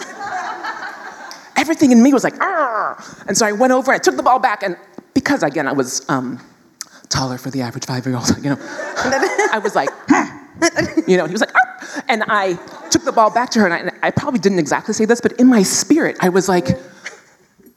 everything 1.57 1.93
in 1.93 2.03
me 2.03 2.13
was 2.13 2.25
like, 2.25 2.39
Arr! 2.43 3.03
and 3.27 3.37
so 3.39 3.47
I 3.47 3.53
went 3.53 3.73
over, 3.73 3.91
I 3.91 3.97
took 3.99 4.17
the 4.17 4.23
ball 4.23 4.39
back, 4.39 4.63
and 4.63 4.77
because 5.15 5.43
again 5.43 5.67
I 5.67 5.73
was 5.73 6.09
um, 6.09 6.41
taller 7.09 7.39
for 7.39 7.51
the 7.51 7.63
average 7.63 7.87
five-year-old, 7.87 8.29
you 8.43 8.51
know, 8.51 8.59
I 8.61 9.61
was 9.63 9.75
like, 9.75 9.91
hmm, 10.09 11.11
you 11.11 11.17
know, 11.17 11.27
he 11.27 11.33
was 11.33 11.41
like, 11.41 11.55
Arr! 11.55 12.05
and 12.09 12.25
I 12.27 12.55
took 12.91 13.05
the 13.05 13.13
ball 13.13 13.31
back 13.31 13.51
to 13.51 13.61
her, 13.61 13.67
and 13.67 13.75
I, 13.75 13.79
and 13.79 13.91
I 14.03 14.11
probably 14.11 14.41
didn't 14.41 14.59
exactly 14.59 14.95
say 14.95 15.05
this, 15.05 15.21
but 15.21 15.33
in 15.33 15.47
my 15.47 15.63
spirit, 15.63 16.17
I 16.21 16.29
was 16.29 16.49
like, 16.49 16.69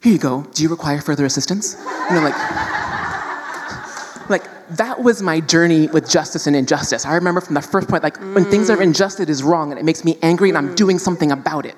here 0.02 0.14
you 0.14 0.18
go. 0.20 0.44
Do 0.54 0.64
you 0.64 0.70
require 0.70 1.02
further 1.02 1.26
assistance? 1.26 1.76
You 2.10 2.16
know, 2.16 2.22
like, 2.22 2.36
like 4.30 4.68
that 4.78 5.02
was 5.02 5.22
my 5.22 5.40
journey 5.40 5.88
with 5.88 6.10
justice 6.10 6.48
and 6.48 6.56
injustice. 6.56 7.06
I 7.06 7.16
remember 7.16 7.42
from 7.42 7.56
the 7.56 7.62
first 7.62 7.88
point, 7.88 8.04
like 8.04 8.18
when 8.20 8.46
things 8.46 8.70
are 8.70 8.78
mm. 8.78 8.84
unjust, 8.84 9.20
it 9.20 9.30
is 9.30 9.44
wrong, 9.44 9.72
and 9.72 9.80
it 9.80 9.86
makes 9.86 10.04
me 10.04 10.18
angry, 10.22 10.50
and 10.50 10.58
I'm 10.58 10.70
mm. 10.70 10.76
doing 10.76 11.00
something 11.00 11.32
about 11.32 11.66
it, 11.66 11.76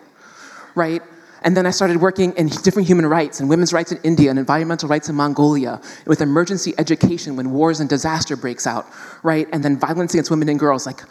right? 0.76 1.02
And 1.42 1.56
then 1.56 1.66
I 1.66 1.72
started 1.72 1.98
working 1.98 2.34
in 2.34 2.48
different 2.48 2.88
human 2.88 3.06
rights 3.06 3.40
and 3.40 3.50
women's 3.50 3.72
rights 3.72 3.92
in 3.92 4.00
India 4.04 4.30
and 4.30 4.38
environmental 4.38 4.90
rights 4.90 5.10
in 5.10 5.16
Mongolia 5.16 5.82
with 6.06 6.22
emergency 6.22 6.74
education 6.78 7.36
when 7.36 7.52
wars 7.52 7.80
and 7.80 7.90
disaster 7.90 8.36
breaks 8.36 8.68
out, 8.68 8.86
right? 9.24 9.48
And 9.54 9.64
then 9.64 9.80
violence 9.80 10.14
against 10.14 10.32
women 10.32 10.50
and 10.50 10.60
girls, 10.60 10.86
like 10.86 11.02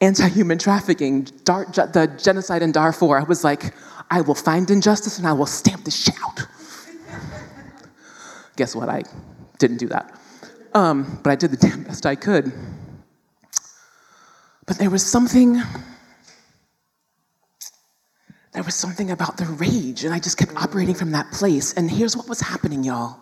anti-human 0.00 0.58
trafficking, 0.58 1.24
Dar- 1.44 1.66
the 1.66 2.12
genocide 2.22 2.62
in 2.62 2.72
Darfur. 2.72 3.18
I 3.18 3.24
was 3.24 3.44
like, 3.44 3.74
I 4.10 4.22
will 4.22 4.34
find 4.34 4.70
injustice 4.70 5.18
and 5.18 5.26
I 5.26 5.32
will 5.32 5.46
stamp 5.46 5.84
this 5.84 6.02
shit 6.02 6.14
out. 6.24 6.46
Guess 8.56 8.74
what? 8.74 8.88
I 8.88 9.02
didn't 9.58 9.78
do 9.78 9.88
that. 9.88 10.18
Um, 10.74 11.20
but 11.22 11.30
I 11.30 11.36
did 11.36 11.50
the 11.50 11.56
damn 11.56 11.82
best 11.82 12.06
I 12.06 12.14
could. 12.14 12.52
But 14.66 14.78
there 14.78 14.90
was 14.90 15.04
something 15.04 15.60
there 18.52 18.62
was 18.62 18.74
something 18.74 19.10
about 19.10 19.36
the 19.36 19.44
rage, 19.44 20.04
and 20.04 20.14
I 20.14 20.18
just 20.18 20.38
kept 20.38 20.54
operating 20.56 20.94
from 20.94 21.12
that 21.12 21.30
place. 21.32 21.74
And 21.74 21.90
here's 21.90 22.16
what 22.16 22.28
was 22.28 22.40
happening, 22.40 22.82
y'all 22.82 23.18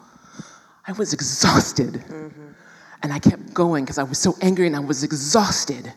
I 0.86 0.92
was 0.92 1.12
exhausted. 1.12 1.94
Mm-hmm. 1.94 2.52
And 3.02 3.12
I 3.12 3.18
kept 3.18 3.52
going 3.52 3.84
because 3.84 3.98
I 3.98 4.02
was 4.02 4.18
so 4.18 4.36
angry 4.40 4.66
and 4.66 4.74
I 4.74 4.80
was 4.80 5.02
exhausted. 5.02 5.92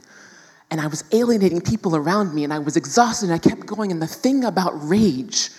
And 0.72 0.82
I 0.82 0.88
was 0.88 1.04
alienating 1.12 1.62
people 1.62 1.96
around 1.96 2.34
me 2.34 2.44
and 2.44 2.54
I 2.54 2.60
was 2.60 2.76
exhausted 2.76 3.30
and 3.30 3.34
I 3.34 3.38
kept 3.38 3.66
going. 3.66 3.92
And 3.92 4.02
the 4.02 4.08
thing 4.08 4.44
about 4.44 4.72
rage, 4.88 5.50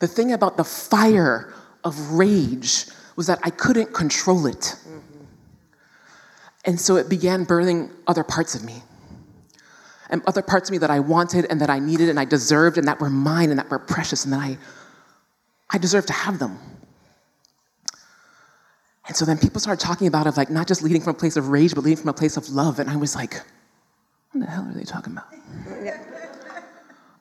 the 0.00 0.08
thing 0.08 0.32
about 0.32 0.56
the 0.56 0.64
fire 0.64 1.52
of 1.84 2.12
rage, 2.12 2.86
was 3.16 3.26
that 3.26 3.38
I 3.42 3.50
couldn't 3.50 3.92
control 3.92 4.46
it. 4.46 4.60
Mm-hmm. 4.60 5.24
And 6.64 6.80
so 6.80 6.96
it 6.96 7.08
began 7.08 7.44
birthing 7.44 7.90
other 8.06 8.24
parts 8.24 8.54
of 8.54 8.64
me 8.64 8.82
and 10.12 10.22
other 10.26 10.42
parts 10.42 10.68
of 10.68 10.72
me 10.72 10.78
that 10.78 10.90
I 10.90 11.00
wanted 11.00 11.46
and 11.46 11.60
that 11.62 11.70
I 11.70 11.78
needed 11.78 12.10
and 12.10 12.20
I 12.20 12.26
deserved 12.26 12.76
and 12.76 12.86
that 12.86 13.00
were 13.00 13.10
mine 13.10 13.48
and 13.50 13.58
that 13.58 13.70
were 13.70 13.78
precious 13.78 14.24
and 14.24 14.32
that 14.34 14.40
I, 14.40 14.58
I 15.70 15.78
deserved 15.78 16.06
to 16.08 16.12
have 16.12 16.38
them. 16.38 16.58
And 19.08 19.16
so 19.16 19.24
then 19.24 19.38
people 19.38 19.58
started 19.58 19.84
talking 19.84 20.06
about 20.06 20.26
of 20.26 20.36
like 20.36 20.50
not 20.50 20.68
just 20.68 20.82
leading 20.82 21.00
from 21.00 21.16
a 21.16 21.18
place 21.18 21.36
of 21.36 21.48
rage, 21.48 21.74
but 21.74 21.82
leading 21.82 21.96
from 21.96 22.10
a 22.10 22.12
place 22.12 22.36
of 22.36 22.48
love. 22.50 22.78
And 22.78 22.90
I 22.90 22.96
was 22.96 23.16
like, 23.16 23.40
what 24.30 24.44
the 24.44 24.46
hell 24.46 24.68
are 24.68 24.74
they 24.74 24.84
talking 24.84 25.14
about? 25.14 25.26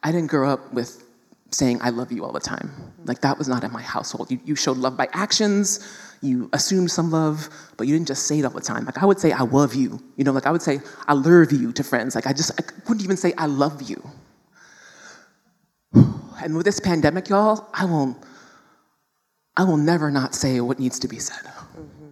I 0.03 0.11
didn't 0.11 0.27
grow 0.27 0.49
up 0.49 0.73
with 0.73 1.03
saying 1.51 1.79
I 1.81 1.89
love 1.89 2.11
you 2.11 2.23
all 2.23 2.31
the 2.31 2.39
time. 2.39 2.71
Like 3.05 3.21
that 3.21 3.37
was 3.37 3.47
not 3.47 3.63
in 3.63 3.71
my 3.71 3.81
household. 3.81 4.31
You, 4.31 4.39
you 4.45 4.55
showed 4.55 4.77
love 4.77 4.95
by 4.95 5.07
actions, 5.11 5.85
you 6.21 6.49
assumed 6.53 6.91
some 6.91 7.11
love, 7.11 7.49
but 7.77 7.87
you 7.87 7.95
didn't 7.95 8.07
just 8.07 8.25
say 8.25 8.39
it 8.39 8.45
all 8.45 8.51
the 8.51 8.61
time. 8.61 8.85
Like 8.85 9.01
I 9.01 9.05
would 9.05 9.19
say, 9.19 9.31
I 9.31 9.41
love 9.41 9.75
you. 9.75 10.01
You 10.15 10.23
know, 10.23 10.31
like 10.31 10.45
I 10.45 10.51
would 10.51 10.61
say, 10.61 10.79
I 11.07 11.13
love 11.13 11.51
you 11.51 11.73
to 11.73 11.83
friends. 11.83 12.15
Like 12.15 12.27
I 12.27 12.33
just 12.33 12.51
I 12.59 12.63
wouldn't 12.87 13.03
even 13.03 13.17
say, 13.17 13.33
I 13.37 13.45
love 13.45 13.81
you. 13.81 14.01
And 16.43 16.55
with 16.55 16.65
this 16.65 16.79
pandemic, 16.79 17.29
y'all, 17.29 17.67
I 17.71 17.85
will, 17.85 18.17
I 19.55 19.63
will 19.63 19.77
never 19.77 20.09
not 20.09 20.33
say 20.33 20.59
what 20.59 20.79
needs 20.79 20.97
to 20.97 21.07
be 21.07 21.19
said. 21.19 21.45
Mm-hmm. 21.45 22.07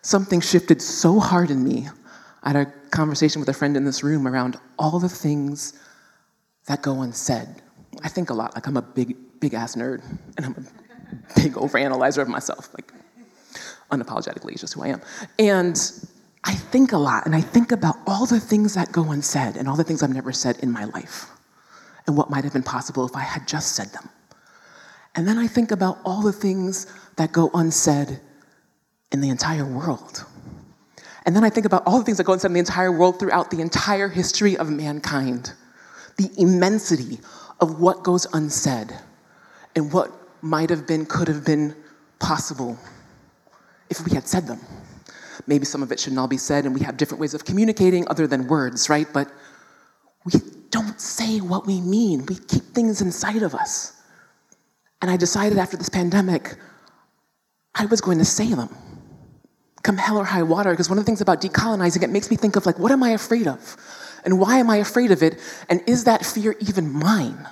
Something 0.00 0.40
shifted 0.40 0.80
so 0.80 1.18
hard 1.18 1.50
in 1.50 1.64
me. 1.64 1.88
I 2.44 2.50
had 2.50 2.68
a 2.68 2.72
conversation 2.90 3.40
with 3.40 3.48
a 3.48 3.52
friend 3.52 3.76
in 3.76 3.84
this 3.84 4.04
room 4.04 4.28
around 4.28 4.60
all 4.78 5.00
the 5.00 5.08
things 5.08 5.72
that 6.68 6.82
go 6.82 7.02
unsaid. 7.02 7.62
I 8.04 8.08
think 8.08 8.30
a 8.30 8.34
lot. 8.34 8.54
Like 8.54 8.66
I'm 8.66 8.76
a 8.76 8.82
big, 8.82 9.16
big 9.40 9.54
ass 9.54 9.74
nerd, 9.74 10.02
and 10.36 10.46
I'm 10.46 10.52
a 10.52 11.34
big 11.40 11.54
overanalyzer 11.54 12.22
of 12.22 12.28
myself. 12.28 12.68
Like 12.74 12.92
unapologetically, 13.90 14.52
it's 14.52 14.60
just 14.60 14.74
who 14.74 14.82
I 14.82 14.88
am. 14.88 15.00
And 15.38 15.76
I 16.44 16.54
think 16.54 16.92
a 16.92 16.98
lot, 16.98 17.24
and 17.24 17.34
I 17.34 17.40
think 17.40 17.72
about 17.72 17.96
all 18.06 18.26
the 18.26 18.38
things 18.38 18.74
that 18.74 18.92
go 18.92 19.10
unsaid 19.10 19.56
and 19.56 19.66
all 19.66 19.76
the 19.76 19.84
things 19.84 20.02
I've 20.02 20.12
never 20.12 20.32
said 20.32 20.58
in 20.58 20.70
my 20.70 20.84
life 20.84 21.26
and 22.06 22.16
what 22.16 22.28
might 22.28 22.44
have 22.44 22.52
been 22.52 22.62
possible 22.62 23.06
if 23.06 23.16
I 23.16 23.22
had 23.22 23.48
just 23.48 23.74
said 23.74 23.88
them. 23.88 24.10
And 25.14 25.26
then 25.26 25.38
I 25.38 25.46
think 25.46 25.70
about 25.70 25.98
all 26.04 26.22
the 26.22 26.32
things 26.32 26.86
that 27.16 27.32
go 27.32 27.50
unsaid 27.54 28.20
in 29.10 29.22
the 29.22 29.30
entire 29.30 29.64
world. 29.64 30.26
And 31.24 31.34
then 31.34 31.44
I 31.44 31.48
think 31.48 31.64
about 31.64 31.84
all 31.86 31.98
the 32.00 32.04
things 32.04 32.18
that 32.18 32.24
go 32.24 32.34
unsaid 32.34 32.50
in 32.50 32.54
the 32.54 32.58
entire 32.58 32.92
world 32.92 33.18
throughout 33.18 33.50
the 33.50 33.62
entire 33.62 34.08
history 34.08 34.58
of 34.58 34.68
mankind. 34.68 35.52
The 36.18 36.30
immensity 36.36 37.20
of 37.64 37.80
what 37.80 38.02
goes 38.02 38.26
unsaid 38.34 38.92
and 39.74 39.92
what 39.92 40.12
might 40.42 40.68
have 40.68 40.86
been, 40.86 41.06
could 41.06 41.28
have 41.28 41.44
been 41.44 41.74
possible 42.20 42.78
if 43.88 44.04
we 44.04 44.14
had 44.14 44.28
said 44.28 44.46
them. 44.46 44.60
Maybe 45.46 45.64
some 45.64 45.82
of 45.82 45.90
it 45.90 45.98
shouldn't 45.98 46.18
all 46.18 46.28
be 46.28 46.36
said, 46.36 46.66
and 46.66 46.74
we 46.74 46.82
have 46.82 46.96
different 46.96 47.20
ways 47.20 47.34
of 47.34 47.44
communicating 47.44 48.06
other 48.08 48.26
than 48.26 48.46
words, 48.46 48.88
right? 48.88 49.08
But 49.12 49.28
we 50.26 50.32
don't 50.70 51.00
say 51.00 51.38
what 51.38 51.66
we 51.66 51.80
mean, 51.80 52.26
we 52.26 52.36
keep 52.36 52.64
things 52.74 53.00
inside 53.00 53.42
of 53.42 53.54
us. 53.54 53.92
And 55.00 55.10
I 55.10 55.16
decided 55.16 55.58
after 55.58 55.76
this 55.76 55.88
pandemic, 55.88 56.56
I 57.74 57.86
was 57.86 58.00
going 58.00 58.18
to 58.18 58.24
say 58.24 58.52
them. 58.54 58.68
Come 59.82 59.96
hell 59.96 60.18
or 60.18 60.24
high 60.24 60.42
water, 60.42 60.70
because 60.70 60.88
one 60.88 60.98
of 60.98 61.04
the 61.04 61.06
things 61.06 61.20
about 61.20 61.40
decolonizing, 61.40 62.02
it 62.02 62.10
makes 62.10 62.30
me 62.30 62.36
think 62.36 62.56
of 62.56 62.66
like, 62.66 62.78
what 62.78 62.92
am 62.92 63.02
I 63.02 63.10
afraid 63.10 63.46
of? 63.46 63.76
And 64.24 64.40
why 64.40 64.58
am 64.58 64.70
I 64.70 64.76
afraid 64.78 65.10
of 65.10 65.22
it? 65.22 65.38
And 65.68 65.82
is 65.86 66.04
that 66.04 66.24
fear 66.24 66.56
even 66.60 66.90
mine? 66.90 67.46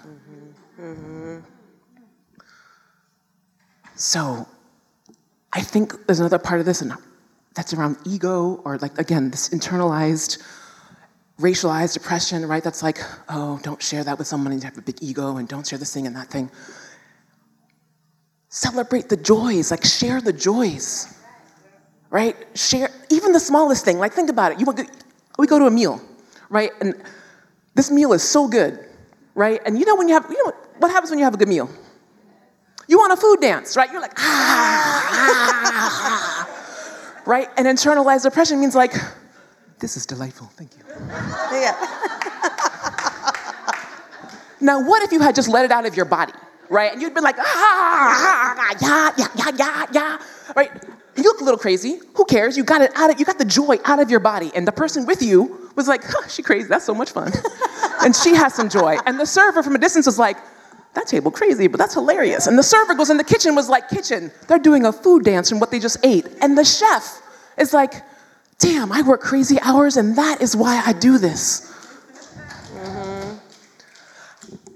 So 3.94 4.48
I 5.52 5.60
think 5.60 6.06
there's 6.06 6.18
another 6.18 6.38
part 6.38 6.60
of 6.60 6.66
this, 6.66 6.80
and 6.80 6.92
that's 7.54 7.74
around 7.74 7.98
ego, 8.04 8.60
or 8.64 8.78
like, 8.78 8.98
again, 8.98 9.30
this 9.30 9.50
internalized, 9.50 10.42
racialized 11.38 11.96
oppression, 11.96 12.46
right? 12.46 12.64
That's 12.64 12.82
like, 12.82 12.98
oh, 13.28 13.60
don't 13.62 13.80
share 13.82 14.02
that 14.02 14.18
with 14.18 14.26
someone, 14.26 14.52
and 14.52 14.62
you 14.62 14.68
have 14.68 14.78
a 14.78 14.82
big 14.82 15.02
ego, 15.02 15.36
and 15.36 15.46
don't 15.46 15.66
share 15.66 15.78
this 15.78 15.92
thing 15.92 16.06
and 16.06 16.16
that 16.16 16.28
thing. 16.28 16.50
Celebrate 18.48 19.08
the 19.08 19.16
joys, 19.16 19.70
like, 19.70 19.84
share 19.84 20.20
the 20.20 20.32
joys, 20.32 21.14
right? 22.10 22.36
Share 22.54 22.90
even 23.10 23.32
the 23.32 23.40
smallest 23.40 23.84
thing. 23.84 23.98
Like, 23.98 24.14
think 24.14 24.30
about 24.30 24.52
it. 24.52 24.60
You, 24.60 24.66
we 25.38 25.46
go 25.46 25.58
to 25.58 25.66
a 25.66 25.70
meal, 25.70 26.00
right? 26.52 26.70
And 26.80 26.94
this 27.74 27.90
meal 27.90 28.12
is 28.12 28.22
so 28.22 28.46
good, 28.46 28.78
right? 29.34 29.60
And 29.66 29.76
you 29.78 29.84
know 29.86 29.96
when 29.96 30.06
you 30.06 30.14
have, 30.14 30.26
you 30.30 30.44
know 30.44 30.52
what 30.78 30.92
happens 30.92 31.10
when 31.10 31.18
you 31.18 31.24
have 31.24 31.34
a 31.34 31.38
good 31.38 31.48
meal? 31.48 31.68
You 32.86 32.98
want 32.98 33.12
a 33.12 33.16
food 33.16 33.40
dance, 33.40 33.76
right? 33.76 33.90
You're 33.90 34.02
like, 34.02 34.12
ah, 34.18 35.08
ah, 35.10 36.46
ah, 36.46 37.22
right? 37.26 37.48
And 37.56 37.66
internalized 37.66 38.26
oppression 38.26 38.60
means 38.60 38.74
like, 38.74 38.92
this 39.80 39.96
is 39.96 40.04
delightful, 40.04 40.48
thank 40.48 40.76
you. 40.76 40.84
Yeah. 41.50 41.74
now, 44.60 44.86
what 44.86 45.02
if 45.02 45.10
you 45.10 45.20
had 45.20 45.34
just 45.34 45.48
let 45.48 45.64
it 45.64 45.72
out 45.72 45.86
of 45.86 45.96
your 45.96 46.04
body, 46.04 46.34
right? 46.68 46.92
And 46.92 47.00
you'd 47.00 47.14
been 47.14 47.24
like, 47.24 47.38
ah, 47.38 47.44
ah, 48.58 48.76
yeah, 48.82 49.10
yeah, 49.16 49.28
yeah, 49.36 49.50
yeah, 49.56 49.86
yeah, 49.92 50.18
right? 50.54 50.70
You 51.16 51.22
look 51.22 51.40
a 51.40 51.44
little 51.44 51.58
crazy. 51.58 52.00
Who 52.14 52.24
cares? 52.26 52.56
You 52.58 52.64
got 52.64 52.82
it 52.82 52.92
out 52.94 53.10
of, 53.10 53.18
you 53.18 53.24
got 53.24 53.38
the 53.38 53.44
joy 53.44 53.78
out 53.84 54.00
of 54.00 54.10
your 54.10 54.20
body. 54.20 54.50
And 54.54 54.68
the 54.68 54.72
person 54.72 55.06
with 55.06 55.22
you 55.22 55.61
was 55.74 55.88
like, 55.88 56.02
huh, 56.04 56.28
she 56.28 56.42
crazy, 56.42 56.68
that's 56.68 56.84
so 56.84 56.94
much 56.94 57.10
fun. 57.10 57.32
and 58.02 58.14
she 58.14 58.34
has 58.34 58.54
some 58.54 58.68
joy. 58.68 58.96
And 59.06 59.18
the 59.18 59.26
server 59.26 59.62
from 59.62 59.74
a 59.74 59.78
distance 59.78 60.06
was 60.06 60.18
like, 60.18 60.36
that 60.94 61.06
table 61.06 61.30
crazy, 61.30 61.68
but 61.68 61.78
that's 61.78 61.94
hilarious. 61.94 62.46
And 62.46 62.58
the 62.58 62.62
server 62.62 62.94
goes 62.94 63.08
in 63.08 63.16
the 63.16 63.24
kitchen 63.24 63.54
was 63.54 63.68
like, 63.68 63.88
kitchen, 63.88 64.30
they're 64.46 64.58
doing 64.58 64.84
a 64.84 64.92
food 64.92 65.24
dance 65.24 65.48
from 65.48 65.58
what 65.58 65.70
they 65.70 65.78
just 65.78 65.96
ate. 66.04 66.26
And 66.40 66.56
the 66.56 66.64
chef 66.64 67.22
is 67.56 67.72
like, 67.72 67.94
damn, 68.58 68.92
I 68.92 69.02
work 69.02 69.20
crazy 69.20 69.58
hours 69.62 69.96
and 69.96 70.16
that 70.16 70.42
is 70.42 70.54
why 70.54 70.82
I 70.84 70.92
do 70.92 71.16
this. 71.16 71.72
Mm-hmm. 72.74 73.36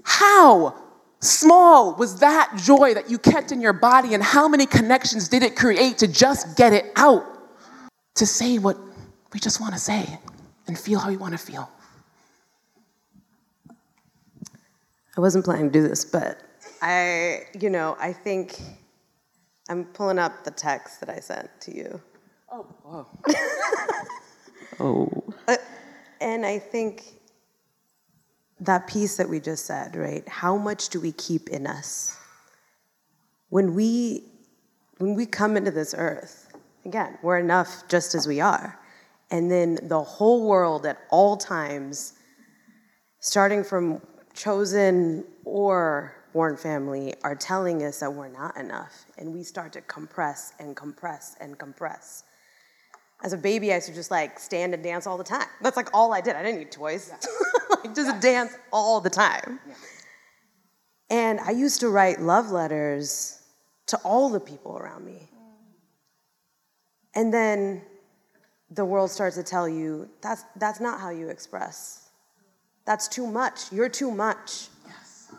How 0.03 0.75
small 1.19 1.95
was 1.95 2.19
that 2.19 2.51
joy 2.57 2.95
that 2.95 3.09
you 3.11 3.19
kept 3.19 3.51
in 3.51 3.61
your 3.61 3.73
body 3.73 4.13
and 4.15 4.23
how 4.23 4.47
many 4.47 4.65
connections 4.65 5.29
did 5.29 5.43
it 5.43 5.55
create 5.55 5.99
to 5.99 6.07
just 6.07 6.57
get 6.57 6.73
it 6.73 6.91
out? 6.95 7.25
To 8.15 8.25
say 8.25 8.57
what 8.57 8.77
we 9.31 9.39
just 9.39 9.61
want 9.61 9.75
to 9.75 9.79
say 9.79 10.17
and 10.67 10.77
feel 10.77 10.99
how 10.99 11.09
you 11.09 11.19
want 11.19 11.33
to 11.33 11.37
feel. 11.37 11.69
I 15.17 15.21
wasn't 15.21 15.45
planning 15.45 15.71
to 15.71 15.79
do 15.79 15.87
this, 15.87 16.05
but 16.05 16.41
I, 16.81 17.45
you 17.59 17.69
know, 17.69 17.97
I 17.99 18.13
think 18.13 18.59
I'm 19.69 19.85
pulling 19.85 20.19
up 20.19 20.43
the 20.43 20.51
text 20.51 20.99
that 20.99 21.09
I 21.09 21.19
sent 21.19 21.49
to 21.61 21.75
you. 21.75 22.01
Oh, 22.51 22.65
whoa. 22.83 23.07
oh. 24.79 25.33
Uh, 25.47 25.57
and 26.21 26.45
I 26.45 26.59
think 26.59 27.03
that 28.59 28.87
piece 28.87 29.17
that 29.17 29.27
we 29.27 29.39
just 29.39 29.65
said, 29.65 29.95
right? 29.95 30.27
How 30.27 30.55
much 30.55 30.89
do 30.89 30.99
we 30.99 31.11
keep 31.11 31.49
in 31.49 31.67
us? 31.67 32.17
When 33.49 33.75
we 33.75 34.23
when 34.97 35.13
we 35.13 35.27
come 35.27 35.57
into 35.57 35.69
this 35.69 35.93
earth, 35.95 36.51
again, 36.83 37.19
we're 37.21 37.37
enough 37.37 37.87
just 37.87 38.15
as 38.15 38.27
we 38.27 38.41
are. 38.41 38.79
And 39.29 39.51
then 39.51 39.79
the 39.83 40.01
whole 40.01 40.47
world 40.47 40.85
at 40.85 40.99
all 41.09 41.35
times, 41.37 42.13
starting 43.19 43.63
from 43.63 44.01
chosen 44.33 45.25
or 45.43 46.15
born 46.33 46.55
family 46.55 47.13
are 47.23 47.35
telling 47.35 47.83
us 47.83 47.99
that 47.99 48.13
we're 48.13 48.29
not 48.29 48.55
enough. 48.57 49.05
And 49.17 49.33
we 49.33 49.43
start 49.43 49.73
to 49.73 49.81
compress 49.81 50.53
and 50.59 50.75
compress 50.75 51.35
and 51.39 51.57
compress. 51.57 52.23
As 53.23 53.33
a 53.33 53.37
baby, 53.37 53.71
I 53.71 53.75
used 53.75 53.87
to 53.87 53.93
just 53.93 54.11
like 54.11 54.39
stand 54.39 54.73
and 54.73 54.83
dance 54.83 55.07
all 55.07 55.17
the 55.17 55.23
time. 55.23 55.47
That's 55.61 55.75
like 55.75 55.89
all 55.93 56.13
I 56.13 56.21
did. 56.21 56.35
I 56.35 56.43
didn't 56.43 56.59
need 56.59 56.71
toys. 56.71 57.09
Yeah. 57.09 57.75
like 57.83 57.95
just 57.95 58.13
yeah. 58.13 58.19
dance 58.19 58.57
all 58.71 59.01
the 59.01 59.09
time. 59.09 59.59
Yeah. 59.67 59.73
And 61.09 61.39
I 61.39 61.51
used 61.51 61.79
to 61.79 61.89
write 61.89 62.21
love 62.21 62.51
letters 62.51 63.41
to 63.87 63.97
all 64.03 64.29
the 64.29 64.39
people 64.39 64.77
around 64.77 65.05
me. 65.05 65.29
And 67.15 67.33
then 67.33 67.81
the 68.71 68.85
world 68.85 69.09
starts 69.09 69.35
to 69.37 69.43
tell 69.43 69.67
you 69.67 70.09
that's, 70.21 70.43
that's 70.57 70.79
not 70.79 70.99
how 70.99 71.09
you 71.09 71.29
express 71.29 72.07
that's 72.87 73.09
too 73.09 73.27
much. 73.27 73.71
You're 73.71 73.89
too 73.89 74.09
much. 74.09 74.69
Yes. 74.87 75.33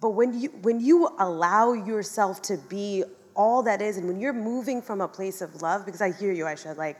But 0.00 0.10
when 0.10 0.40
you 0.40 0.48
when 0.62 0.80
you 0.80 1.10
allow 1.18 1.74
yourself 1.74 2.40
to 2.42 2.56
be 2.56 3.04
all 3.34 3.62
that 3.64 3.82
is, 3.82 3.98
and 3.98 4.08
when 4.08 4.18
you're 4.18 4.32
moving 4.32 4.80
from 4.80 5.02
a 5.02 5.06
place 5.06 5.42
of 5.42 5.60
love, 5.60 5.84
because 5.84 6.00
I 6.00 6.12
hear 6.12 6.32
you, 6.32 6.44
Aisha, 6.44 6.74
like 6.78 6.96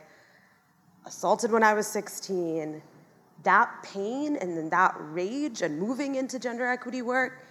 assaulted 1.07 1.51
when 1.51 1.63
I 1.63 1.73
was 1.73 1.87
16, 1.87 2.83
that 3.43 3.71
pain 3.81 4.35
and 4.35 4.55
then 4.55 4.69
that 4.69 4.95
rage 4.99 5.63
and 5.63 5.79
moving 5.79 6.13
into 6.13 6.37
gender 6.37 6.67
equity 6.67 7.01
work, 7.01 7.47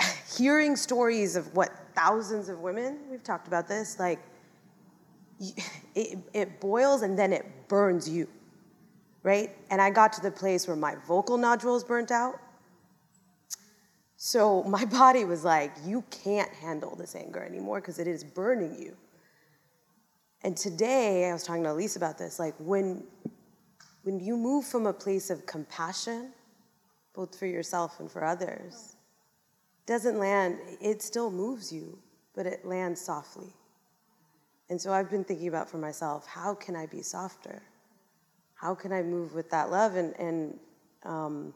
hearing 0.36 0.74
stories 0.74 1.36
of 1.36 1.54
what 1.54 1.70
thousands 1.94 2.48
of 2.48 2.58
women, 2.58 2.98
we've 3.08 3.22
talked 3.22 3.46
about 3.46 3.68
this, 3.68 4.00
like 4.00 4.18
it, 5.94 6.18
it 6.32 6.60
boils 6.60 7.02
and 7.02 7.18
then 7.18 7.32
it 7.32 7.46
burns 7.68 8.08
you 8.08 8.28
right? 9.22 9.50
And 9.70 9.80
I 9.80 9.90
got 9.90 10.12
to 10.14 10.20
the 10.20 10.30
place 10.30 10.66
where 10.66 10.76
my 10.76 10.96
vocal 11.06 11.36
nodules 11.36 11.84
burnt 11.84 12.10
out. 12.10 12.36
So 14.16 14.62
my 14.76 14.84
body 14.84 15.24
was 15.24 15.44
like, 15.44 15.72
you 15.84 16.04
can't 16.10 16.52
handle 16.54 16.96
this 16.96 17.14
anger 17.14 17.44
anymore 17.44 17.80
because 17.80 17.98
it 17.98 18.06
is 18.06 18.24
burning 18.24 18.76
you. 18.80 18.96
And 20.42 20.56
today, 20.56 21.28
I 21.28 21.32
was 21.32 21.42
talking 21.42 21.64
to 21.64 21.72
Elise 21.72 21.96
about 21.96 22.16
this, 22.16 22.38
like 22.38 22.54
when, 22.58 23.02
when 24.04 24.20
you 24.20 24.36
move 24.36 24.64
from 24.64 24.86
a 24.86 24.92
place 24.92 25.30
of 25.30 25.44
compassion, 25.46 26.30
both 27.12 27.36
for 27.36 27.46
yourself 27.46 27.98
and 27.98 28.08
for 28.08 28.24
others, 28.24 28.94
doesn't 29.84 30.16
land, 30.16 30.58
it 30.80 31.02
still 31.02 31.30
moves 31.32 31.72
you, 31.72 31.98
but 32.36 32.46
it 32.46 32.64
lands 32.64 33.00
softly. 33.00 33.52
And 34.70 34.80
so 34.80 34.92
I've 34.92 35.10
been 35.10 35.24
thinking 35.24 35.48
about 35.48 35.70
for 35.70 35.78
myself, 35.78 36.26
how 36.26 36.54
can 36.54 36.76
I 36.76 36.86
be 36.86 37.02
softer? 37.02 37.62
how 38.58 38.74
can 38.74 38.92
I 38.92 39.02
move 39.02 39.34
with 39.34 39.50
that 39.50 39.70
love? 39.70 39.94
And, 39.94 40.14
and 40.18 40.58
um, 41.04 41.54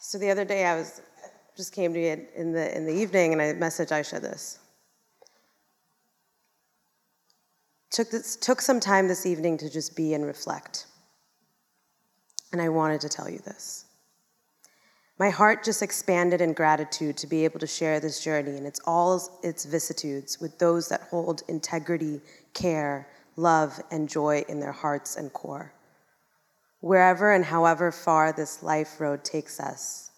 so 0.00 0.18
the 0.18 0.30
other 0.30 0.44
day 0.44 0.64
I 0.64 0.76
was 0.76 1.00
just 1.56 1.72
came 1.72 1.94
to 1.94 2.00
you 2.00 2.26
in 2.34 2.52
the 2.52 2.76
in 2.76 2.86
the 2.86 2.92
evening 2.92 3.32
and 3.32 3.40
I 3.40 3.52
messaged 3.52 3.90
Aisha 3.90 4.20
this. 4.20 4.58
Took 7.90 8.10
this, 8.10 8.36
took 8.36 8.60
some 8.60 8.80
time 8.80 9.08
this 9.08 9.26
evening 9.26 9.58
to 9.58 9.70
just 9.70 9.96
be 9.96 10.14
and 10.14 10.24
reflect. 10.24 10.86
And 12.52 12.60
I 12.60 12.68
wanted 12.68 13.00
to 13.02 13.08
tell 13.08 13.28
you 13.28 13.38
this. 13.38 13.84
My 15.20 15.28
heart 15.28 15.62
just 15.62 15.82
expanded 15.82 16.40
in 16.40 16.54
gratitude 16.54 17.18
to 17.18 17.26
be 17.26 17.44
able 17.44 17.60
to 17.60 17.66
share 17.66 18.00
this 18.00 18.24
journey 18.24 18.56
and 18.56 18.66
its 18.66 18.80
all 18.86 19.38
its 19.42 19.66
vicissitudes 19.66 20.40
with 20.40 20.58
those 20.58 20.88
that 20.88 21.08
hold 21.10 21.42
integrity, 21.46 22.22
care, 22.54 23.06
love, 23.36 23.78
and 23.90 24.08
joy 24.08 24.46
in 24.48 24.60
their 24.60 24.72
hearts 24.72 25.16
and 25.16 25.30
core. 25.30 25.74
Wherever 26.80 27.34
and 27.34 27.44
however 27.44 27.92
far 27.92 28.32
this 28.32 28.62
life 28.62 28.98
road 28.98 29.22
takes 29.22 29.60
us, 29.60 30.10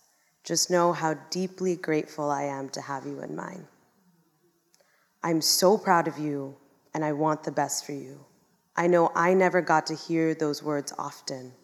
just 0.45 0.71
know 0.71 0.93
how 0.93 1.15
deeply 1.31 1.75
grateful 1.75 2.31
I 2.31 2.45
am 2.45 2.69
to 2.69 2.81
have 2.81 3.05
you 3.05 3.23
in 3.23 3.35
mine. 3.35 3.67
I'm 5.25 5.41
so 5.41 5.77
proud 5.77 6.07
of 6.07 6.17
you, 6.17 6.55
and 6.95 7.05
I 7.05 7.11
want 7.11 7.43
the 7.43 7.51
best 7.51 7.85
for 7.85 7.93
you. 7.93 8.25
I 8.77 8.87
know 8.87 9.11
I 9.17 9.35
never 9.35 9.63
got 9.63 9.85
to 9.89 9.97
hear 9.97 10.33
those 10.33 10.63
words 10.63 10.95
often, 10.97 11.55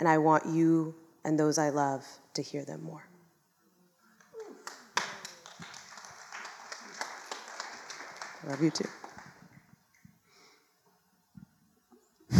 and 0.00 0.08
I 0.08 0.16
want 0.16 0.46
you 0.46 0.94
and 1.22 1.38
those 1.38 1.58
I 1.58 1.68
love 1.68 2.06
to 2.34 2.42
hear 2.42 2.64
them 2.64 2.82
more. 2.82 3.06
Love 8.48 8.62
you 8.62 8.70
too. 8.70 8.88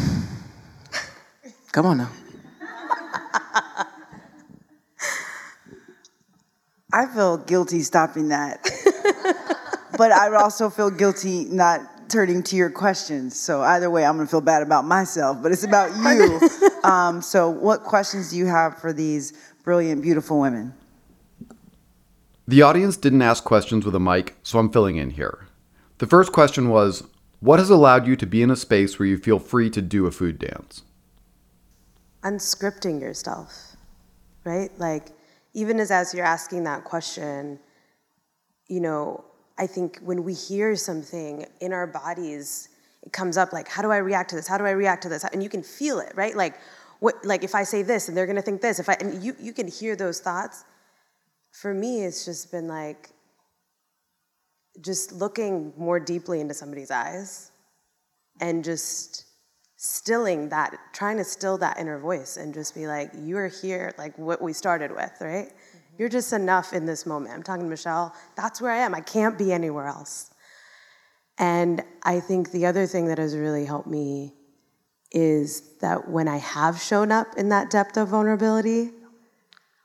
Come 1.73 1.87
on 1.87 1.99
now. 1.99 2.11
I 6.95 7.07
feel 7.07 7.39
guilty 7.39 7.81
stopping 7.83 8.29
that. 8.29 8.63
but 9.97 10.13
I 10.13 10.35
also 10.35 10.69
feel 10.69 10.91
guilty 10.91 11.45
not 11.45 11.81
turning 12.13 12.43
to 12.45 12.57
your 12.57 12.71
questions. 12.71 13.39
So 13.39 13.63
either 13.63 13.91
way, 13.91 14.05
I'm 14.05 14.17
gonna 14.17 14.29
feel 14.29 14.41
bad 14.41 14.63
about 14.63 14.85
myself, 14.85 15.43
but 15.43 15.51
it's 15.53 15.65
about 15.65 15.91
you. 16.15 16.41
um, 16.85 17.23
so, 17.23 17.49
what 17.49 17.83
questions 17.83 18.31
do 18.31 18.37
you 18.37 18.47
have 18.47 18.79
for 18.79 18.93
these 18.93 19.33
brilliant, 19.65 20.03
beautiful 20.03 20.41
women? 20.41 20.75
The 22.47 22.63
audience 22.63 22.97
didn't 22.97 23.23
ask 23.23 23.45
questions 23.45 23.85
with 23.85 23.95
a 23.95 24.01
mic, 24.01 24.37
so 24.43 24.59
I'm 24.59 24.71
filling 24.71 24.97
in 24.97 25.11
here. 25.11 25.47
The 25.99 26.07
first 26.07 26.33
question 26.33 26.69
was 26.69 27.05
What 27.41 27.59
has 27.59 27.71
allowed 27.71 28.07
you 28.07 28.17
to 28.17 28.27
be 28.27 28.43
in 28.43 28.51
a 28.51 28.57
space 28.57 28.99
where 28.99 29.07
you 29.07 29.17
feel 29.17 29.39
free 29.39 29.71
to 29.71 29.81
do 29.81 30.07
a 30.07 30.11
food 30.11 30.39
dance? 30.39 30.83
unscripting 32.23 33.01
yourself, 33.01 33.77
right? 34.45 34.71
Like, 34.79 35.09
even 35.55 35.81
as, 35.81 35.91
as 35.91 36.15
you're 36.15 36.25
asking 36.25 36.65
that 36.65 36.85
question, 36.85 37.59
you 38.69 38.81
know, 38.81 39.25
I 39.63 39.67
think 39.69 40.01
when 40.03 40.25
we 40.25 40.35
hear 40.35 40.75
something 40.75 41.47
in 41.61 41.73
our 41.73 41.87
bodies, 41.87 42.69
it 43.05 43.13
comes 43.13 43.37
up 43.37 43.53
like, 43.53 43.69
how 43.69 43.81
do 43.81 43.93
I 43.93 43.99
react 43.99 44.31
to 44.31 44.37
this? 44.37 44.49
How 44.49 44.59
do 44.59 44.65
I 44.65 44.73
react 44.73 45.05
to 45.05 45.09
this? 45.09 45.23
And 45.23 45.41
you 45.41 45.49
can 45.49 45.63
feel 45.63 46.01
it, 46.01 46.13
right? 46.17 46.37
Like, 46.37 46.55
what, 46.99 47.25
like 47.25 47.45
if 47.45 47.55
I 47.55 47.63
say 47.63 47.83
this 47.83 48.09
and 48.09 48.17
they're 48.17 48.27
gonna 48.27 48.43
think 48.43 48.61
this, 48.61 48.81
if 48.81 48.89
I, 48.89 48.95
and 48.95 49.23
you, 49.23 49.37
you 49.39 49.53
can 49.53 49.69
hear 49.69 49.95
those 49.95 50.19
thoughts. 50.19 50.65
For 51.53 51.73
me, 51.73 52.03
it's 52.03 52.25
just 52.25 52.51
been 52.51 52.67
like, 52.67 53.11
just 54.81 55.13
looking 55.13 55.73
more 55.77 56.01
deeply 56.01 56.41
into 56.41 56.55
somebody's 56.55 56.91
eyes 56.91 57.53
and 58.41 58.65
just 58.65 59.27
stilling 59.77 60.49
that, 60.49 60.77
trying 60.93 61.19
to 61.19 61.25
still 61.25 61.57
that 61.59 61.79
inner 61.79 62.01
voice 62.01 62.37
and 62.37 62.53
just 62.53 62.75
be 62.75 62.89
like, 62.89 63.13
you're 63.17 63.47
here, 63.47 63.95
like 63.97 64.19
what 64.19 64.43
we 64.43 64.53
started 64.53 64.91
with, 64.91 65.13
right? 65.21 65.53
You're 66.03 66.09
just 66.09 66.33
enough 66.33 66.73
in 66.73 66.85
this 66.85 67.07
moment. 67.07 67.33
I'm 67.33 67.45
talking 67.45 67.63
to 67.63 67.71
Michelle, 67.71 68.13
that's 68.35 68.61
where 68.61 68.73
I 68.73 68.79
am. 68.79 68.93
I 68.93 69.01
can't 69.01 69.39
be 69.39 69.53
anywhere 69.53 69.87
else. 69.87 70.33
And 71.39 71.81
I 72.03 72.19
think 72.19 72.51
the 72.51 72.67
other 72.67 72.89
thing 72.89 73.07
that 73.07 73.19
has 73.19 73.37
really 73.37 73.65
helped 73.65 73.87
me 73.87 74.35
is 75.13 75.77
that 75.81 76.09
when 76.11 76.27
I 76.27 76.39
have 76.39 76.81
shown 76.81 77.13
up 77.13 77.29
in 77.37 77.51
that 77.51 77.71
depth 77.71 77.97
of 77.97 78.09
vulnerability, 78.09 78.91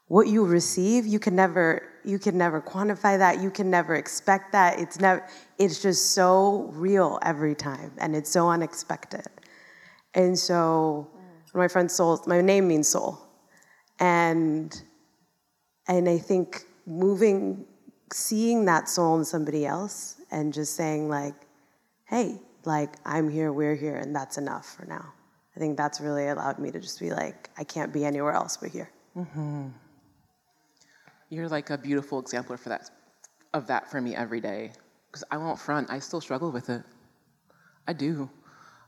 what 0.08 0.26
you 0.26 0.44
receive, 0.44 1.06
you 1.06 1.20
can 1.20 1.36
never, 1.36 1.88
you 2.04 2.18
can 2.18 2.36
never 2.36 2.62
quantify 2.62 3.20
that. 3.20 3.40
You 3.40 3.52
can 3.52 3.70
never 3.70 3.94
expect 3.94 4.54
that. 4.54 4.80
It's 4.80 5.00
never. 5.00 5.24
It's 5.60 5.84
just 5.84 6.14
so 6.14 6.72
real 6.74 7.20
every 7.22 7.54
time, 7.54 7.92
and 8.00 8.16
it's 8.16 8.32
so 8.32 8.50
unexpected. 8.50 9.28
And 10.16 10.36
so, 10.36 11.12
my 11.54 11.68
friend 11.68 11.92
Soul, 11.92 12.24
my 12.26 12.42
name 12.42 12.68
means 12.68 12.88
soul, 12.88 13.20
and 14.00 14.82
and 15.88 16.08
I 16.10 16.18
think 16.18 16.66
moving, 16.86 17.66
seeing 18.12 18.66
that 18.66 18.90
soul 18.90 19.18
in 19.18 19.26
somebody 19.26 19.66
else, 19.66 20.16
and 20.32 20.54
just 20.54 20.76
saying 20.76 21.10
like, 21.10 21.36
hey, 22.06 22.40
like 22.66 22.94
I'm 23.06 23.30
here, 23.30 23.52
we're 23.54 23.76
here, 23.76 23.96
and 23.96 24.16
that's 24.16 24.38
enough 24.38 24.76
for 24.76 24.86
now. 24.86 25.14
I 25.56 25.60
think 25.60 25.78
that's 25.78 26.00
really 26.00 26.28
allowed 26.28 26.60
me 26.60 26.70
to 26.72 26.80
just 26.80 27.00
be 27.00 27.12
like, 27.12 27.50
I 27.58 27.64
can't 27.64 27.92
be 27.92 28.06
anywhere 28.06 28.34
else 28.34 28.58
but 28.58 28.70
here. 28.70 28.90
Mm-hmm. 29.16 29.70
You're 31.30 31.48
like 31.50 31.72
a 31.72 31.78
beautiful 31.78 32.20
exemplar 32.20 32.58
for 32.58 32.70
that, 32.70 32.92
of 33.54 33.68
that 33.68 33.90
for 33.90 34.00
me 34.00 34.16
every 34.16 34.40
day. 34.40 34.72
Because 35.08 35.24
I 35.32 35.38
won't 35.38 35.58
front, 35.58 35.90
I 35.90 36.00
still 36.00 36.22
struggle 36.22 36.52
with 36.52 36.70
it. 36.70 36.84
I 37.88 37.94
do. 37.94 38.30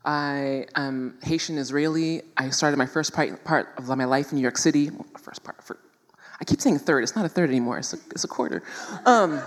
I 0.04 0.66
am 0.76 1.18
Haitian 1.22 1.58
Israeli. 1.58 2.22
I 2.36 2.50
started 2.50 2.76
my 2.76 2.86
first 2.86 3.12
part, 3.12 3.44
part 3.44 3.74
of 3.76 3.88
my 3.88 4.04
life 4.04 4.30
in 4.30 4.36
New 4.36 4.42
York 4.42 4.58
City. 4.58 4.90
First 5.18 5.42
part, 5.42 5.56
I 6.40 6.44
keep 6.44 6.60
saying 6.60 6.76
a 6.76 6.78
third. 6.78 7.02
It's 7.02 7.14
not 7.14 7.24
a 7.24 7.28
third 7.28 7.50
anymore. 7.50 7.78
It's 7.78 7.92
a, 7.92 7.98
it's 8.10 8.24
a 8.24 8.28
quarter. 8.28 8.62
Um, 9.04 9.40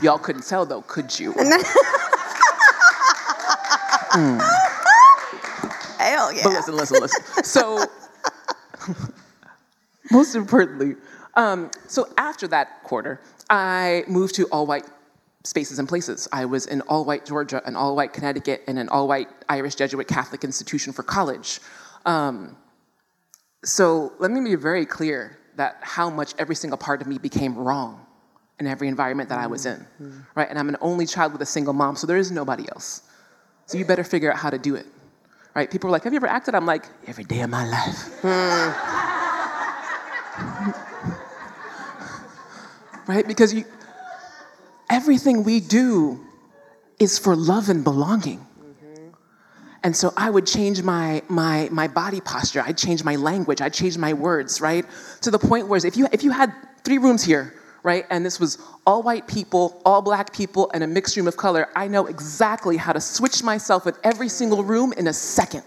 y'all 0.00 0.18
couldn't 0.18 0.46
tell 0.46 0.64
though, 0.64 0.82
could 0.82 1.18
you? 1.18 1.32
Hell 5.98 6.32
yeah. 6.32 6.42
But 6.44 6.52
listen, 6.52 6.76
listen, 6.76 7.00
listen. 7.00 7.44
So, 7.44 7.84
most 10.10 10.34
importantly, 10.34 10.96
um, 11.34 11.70
so 11.86 12.08
after 12.16 12.46
that 12.48 12.82
quarter, 12.84 13.20
I 13.48 14.04
moved 14.06 14.36
to 14.36 14.46
all 14.46 14.66
white 14.66 14.86
spaces 15.44 15.78
and 15.78 15.88
places. 15.88 16.28
I 16.32 16.44
was 16.44 16.66
in 16.66 16.80
all 16.82 17.04
white 17.04 17.24
Georgia, 17.26 17.62
an 17.64 17.74
all 17.76 17.96
white 17.96 18.12
Connecticut, 18.12 18.62
and 18.68 18.78
an 18.78 18.88
all 18.88 19.08
white 19.08 19.28
Irish 19.48 19.74
Jesuit 19.74 20.06
Catholic 20.06 20.44
institution 20.44 20.92
for 20.92 21.02
college. 21.02 21.60
Um, 22.06 22.56
so 23.64 24.12
let 24.18 24.30
me 24.30 24.40
be 24.40 24.54
very 24.54 24.86
clear 24.86 25.39
that 25.56 25.78
how 25.80 26.10
much 26.10 26.34
every 26.38 26.54
single 26.54 26.78
part 26.78 27.00
of 27.00 27.06
me 27.06 27.18
became 27.18 27.56
wrong 27.56 28.06
in 28.58 28.66
every 28.66 28.88
environment 28.88 29.28
that 29.30 29.38
I 29.38 29.46
was 29.46 29.66
in, 29.66 29.78
mm-hmm. 29.78 30.20
right? 30.34 30.48
And 30.48 30.58
I'm 30.58 30.68
an 30.68 30.76
only 30.80 31.06
child 31.06 31.32
with 31.32 31.42
a 31.42 31.46
single 31.46 31.72
mom, 31.72 31.96
so 31.96 32.06
there 32.06 32.18
is 32.18 32.30
nobody 32.30 32.68
else. 32.68 33.02
So 33.66 33.78
you 33.78 33.84
better 33.84 34.04
figure 34.04 34.30
out 34.32 34.38
how 34.38 34.50
to 34.50 34.58
do 34.58 34.74
it, 34.74 34.86
right? 35.54 35.70
People 35.70 35.88
are 35.88 35.92
like, 35.92 36.04
"Have 36.04 36.12
you 36.12 36.18
ever 36.18 36.26
acted?" 36.26 36.54
I'm 36.54 36.66
like, 36.66 36.84
"Every 37.06 37.24
day 37.24 37.40
of 37.40 37.50
my 37.50 37.66
life." 37.66 38.20
Hmm. 38.22 38.70
right? 43.10 43.26
Because 43.26 43.54
you, 43.54 43.64
everything 44.88 45.44
we 45.44 45.60
do 45.60 46.20
is 46.98 47.18
for 47.18 47.34
love 47.34 47.68
and 47.68 47.82
belonging. 47.82 48.46
And 49.82 49.96
so 49.96 50.12
I 50.16 50.28
would 50.28 50.46
change 50.46 50.82
my, 50.82 51.22
my, 51.28 51.68
my 51.70 51.88
body 51.88 52.20
posture. 52.20 52.62
I'd 52.64 52.76
change 52.76 53.02
my 53.02 53.16
language. 53.16 53.60
I'd 53.62 53.72
change 53.72 53.96
my 53.96 54.12
words, 54.12 54.60
right? 54.60 54.84
To 55.22 55.30
the 55.30 55.38
point 55.38 55.68
where 55.68 55.84
if 55.84 55.96
you, 55.96 56.06
if 56.12 56.22
you 56.22 56.30
had 56.30 56.52
three 56.84 56.98
rooms 56.98 57.24
here, 57.24 57.54
right, 57.82 58.04
and 58.10 58.24
this 58.24 58.38
was 58.38 58.58
all 58.86 59.02
white 59.02 59.26
people, 59.26 59.80
all 59.86 60.02
black 60.02 60.34
people, 60.34 60.70
and 60.74 60.84
a 60.84 60.86
mixed 60.86 61.16
room 61.16 61.26
of 61.26 61.36
color, 61.36 61.68
I 61.74 61.88
know 61.88 62.06
exactly 62.06 62.76
how 62.76 62.92
to 62.92 63.00
switch 63.00 63.42
myself 63.42 63.86
in 63.86 63.94
every 64.04 64.28
single 64.28 64.62
room 64.62 64.92
in 64.92 65.06
a 65.06 65.12
second. 65.12 65.62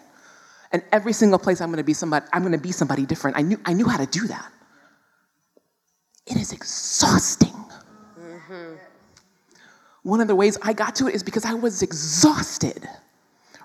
And 0.71 0.83
every 0.91 1.13
single 1.13 1.39
place 1.39 1.61
I'm 1.61 1.69
gonna 1.71 1.83
be 1.83 1.93
somebody, 1.93 2.25
I'm 2.33 2.43
gonna 2.43 2.57
be 2.57 2.71
somebody 2.71 3.05
different. 3.05 3.37
I 3.37 3.41
knew, 3.41 3.59
I 3.65 3.73
knew 3.73 3.87
how 3.87 3.97
to 3.97 4.07
do 4.07 4.27
that. 4.27 4.51
It 6.25 6.37
is 6.37 6.51
exhausting. 6.51 7.53
Mm-hmm. 8.19 8.75
One 10.03 10.21
of 10.21 10.27
the 10.27 10.35
ways 10.35 10.57
I 10.61 10.73
got 10.73 10.95
to 10.95 11.07
it 11.07 11.15
is 11.15 11.23
because 11.23 11.45
I 11.45 11.53
was 11.53 11.81
exhausted, 11.81 12.87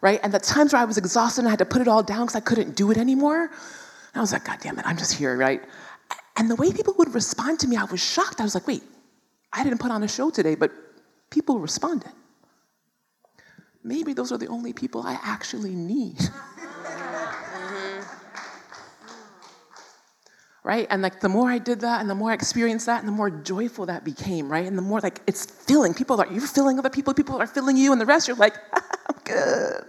right? 0.00 0.20
And 0.22 0.32
the 0.32 0.38
times 0.38 0.72
where 0.72 0.82
I 0.82 0.84
was 0.84 0.98
exhausted 0.98 1.40
and 1.40 1.48
I 1.48 1.50
had 1.50 1.58
to 1.60 1.64
put 1.64 1.82
it 1.82 1.88
all 1.88 2.02
down 2.02 2.22
because 2.26 2.36
I 2.36 2.40
couldn't 2.40 2.76
do 2.76 2.90
it 2.90 2.96
anymore, 2.96 3.42
and 3.42 4.16
I 4.16 4.20
was 4.20 4.32
like, 4.32 4.44
God 4.44 4.58
damn 4.60 4.78
it, 4.78 4.86
I'm 4.86 4.96
just 4.96 5.14
here, 5.14 5.36
right? 5.36 5.62
And 6.36 6.50
the 6.50 6.56
way 6.56 6.72
people 6.72 6.94
would 6.98 7.14
respond 7.14 7.60
to 7.60 7.68
me, 7.68 7.76
I 7.76 7.84
was 7.84 8.00
shocked. 8.00 8.40
I 8.40 8.44
was 8.44 8.54
like, 8.54 8.66
wait, 8.66 8.82
I 9.52 9.64
didn't 9.64 9.80
put 9.80 9.90
on 9.90 10.02
a 10.02 10.08
show 10.08 10.30
today, 10.30 10.54
but 10.54 10.70
people 11.30 11.58
responded. 11.58 12.12
Maybe 13.82 14.12
those 14.12 14.32
are 14.32 14.38
the 14.38 14.48
only 14.48 14.72
people 14.72 15.02
I 15.02 15.18
actually 15.22 15.74
need. 15.74 16.18
right? 20.68 20.86
And 20.90 21.00
like 21.00 21.20
the 21.20 21.28
more 21.28 21.50
I 21.50 21.58
did 21.58 21.80
that 21.80 22.00
and 22.02 22.10
the 22.10 22.14
more 22.14 22.30
I 22.30 22.34
experienced 22.34 22.86
that 22.86 23.00
and 23.00 23.08
the 23.08 23.12
more 23.12 23.30
joyful 23.30 23.86
that 23.86 24.04
became, 24.04 24.52
right? 24.52 24.66
And 24.66 24.76
the 24.76 24.82
more 24.82 25.00
like 25.00 25.20
it's 25.26 25.46
filling. 25.46 25.94
People 25.94 26.20
are, 26.20 26.26
you're 26.30 26.46
filling 26.46 26.78
other 26.78 26.90
people, 26.90 27.14
people 27.14 27.40
are 27.40 27.46
filling 27.46 27.76
you, 27.76 27.90
and 27.92 28.00
the 28.00 28.06
rest 28.06 28.28
you're 28.28 28.36
like, 28.36 28.56
good. 29.28 29.84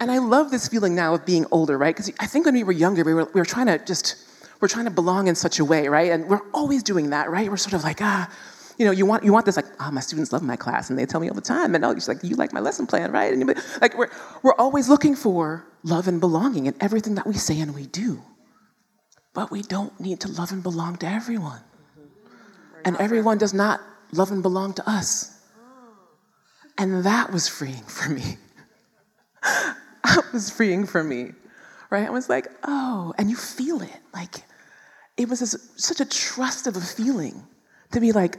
and 0.00 0.10
I 0.10 0.18
love 0.18 0.50
this 0.50 0.68
feeling 0.68 0.94
now 0.94 1.14
of 1.14 1.24
being 1.24 1.46
older, 1.50 1.78
right? 1.78 1.94
Because 1.94 2.12
I 2.20 2.26
think 2.26 2.44
when 2.46 2.54
we 2.54 2.64
were 2.64 2.72
younger, 2.72 3.04
we 3.04 3.14
were, 3.14 3.24
we 3.32 3.40
were 3.40 3.46
trying 3.46 3.66
to 3.66 3.78
just, 3.84 4.16
we're 4.60 4.68
trying 4.68 4.86
to 4.86 4.90
belong 4.90 5.28
in 5.28 5.34
such 5.34 5.58
a 5.58 5.64
way, 5.64 5.88
right? 5.88 6.10
And 6.10 6.28
we're 6.28 6.42
always 6.52 6.82
doing 6.82 7.10
that, 7.10 7.30
right? 7.30 7.48
We're 7.48 7.56
sort 7.56 7.74
of 7.74 7.84
like, 7.84 8.02
ah, 8.02 8.30
you 8.78 8.86
know, 8.86 8.92
you 8.92 9.06
want 9.06 9.24
you 9.24 9.32
want 9.32 9.44
this 9.44 9.56
like, 9.56 9.66
ah, 9.80 9.88
oh, 9.88 9.90
my 9.90 10.00
students 10.00 10.32
love 10.32 10.42
my 10.42 10.54
class, 10.54 10.88
and 10.88 10.98
they 10.98 11.04
tell 11.04 11.20
me 11.20 11.28
all 11.28 11.34
the 11.34 11.40
time, 11.40 11.74
and 11.74 11.84
oh, 11.84 11.90
you're 11.90 12.00
like, 12.06 12.22
you 12.22 12.36
like 12.36 12.52
my 12.52 12.60
lesson 12.60 12.86
plan, 12.86 13.10
right? 13.10 13.32
And 13.32 13.44
like, 13.80 13.98
we're 13.98 14.08
we're 14.44 14.54
always 14.54 14.88
looking 14.88 15.16
for 15.16 15.66
love 15.82 16.06
and 16.06 16.20
belonging 16.20 16.66
in 16.66 16.74
everything 16.80 17.16
that 17.16 17.26
we 17.26 17.34
say 17.34 17.58
and 17.60 17.74
we 17.74 17.86
do. 17.86 18.22
But 19.34 19.50
we 19.50 19.62
don't 19.62 19.98
need 20.00 20.20
to 20.20 20.28
love 20.28 20.52
and 20.52 20.62
belong 20.62 20.96
to 20.98 21.06
everyone. 21.06 21.60
And 22.84 22.96
everyone 22.98 23.38
does 23.38 23.52
not 23.52 23.80
love 24.12 24.30
and 24.30 24.42
belong 24.42 24.74
to 24.74 24.88
us. 24.88 25.37
And 26.78 27.04
that 27.04 27.32
was 27.32 27.48
freeing 27.48 27.82
for 27.82 28.08
me. 28.08 28.38
that 29.42 30.24
was 30.32 30.50
freeing 30.50 30.86
for 30.86 31.02
me, 31.02 31.32
right? 31.90 32.06
I 32.06 32.10
was 32.10 32.28
like, 32.28 32.46
oh, 32.64 33.12
and 33.18 33.28
you 33.28 33.36
feel 33.36 33.82
it. 33.82 34.00
Like, 34.14 34.36
it 35.16 35.28
was 35.28 35.40
this, 35.40 35.72
such 35.76 36.00
a 36.00 36.04
trust 36.04 36.66
of 36.66 36.76
a 36.76 36.80
feeling 36.80 37.44
to 37.90 38.00
be 38.00 38.12
like, 38.12 38.38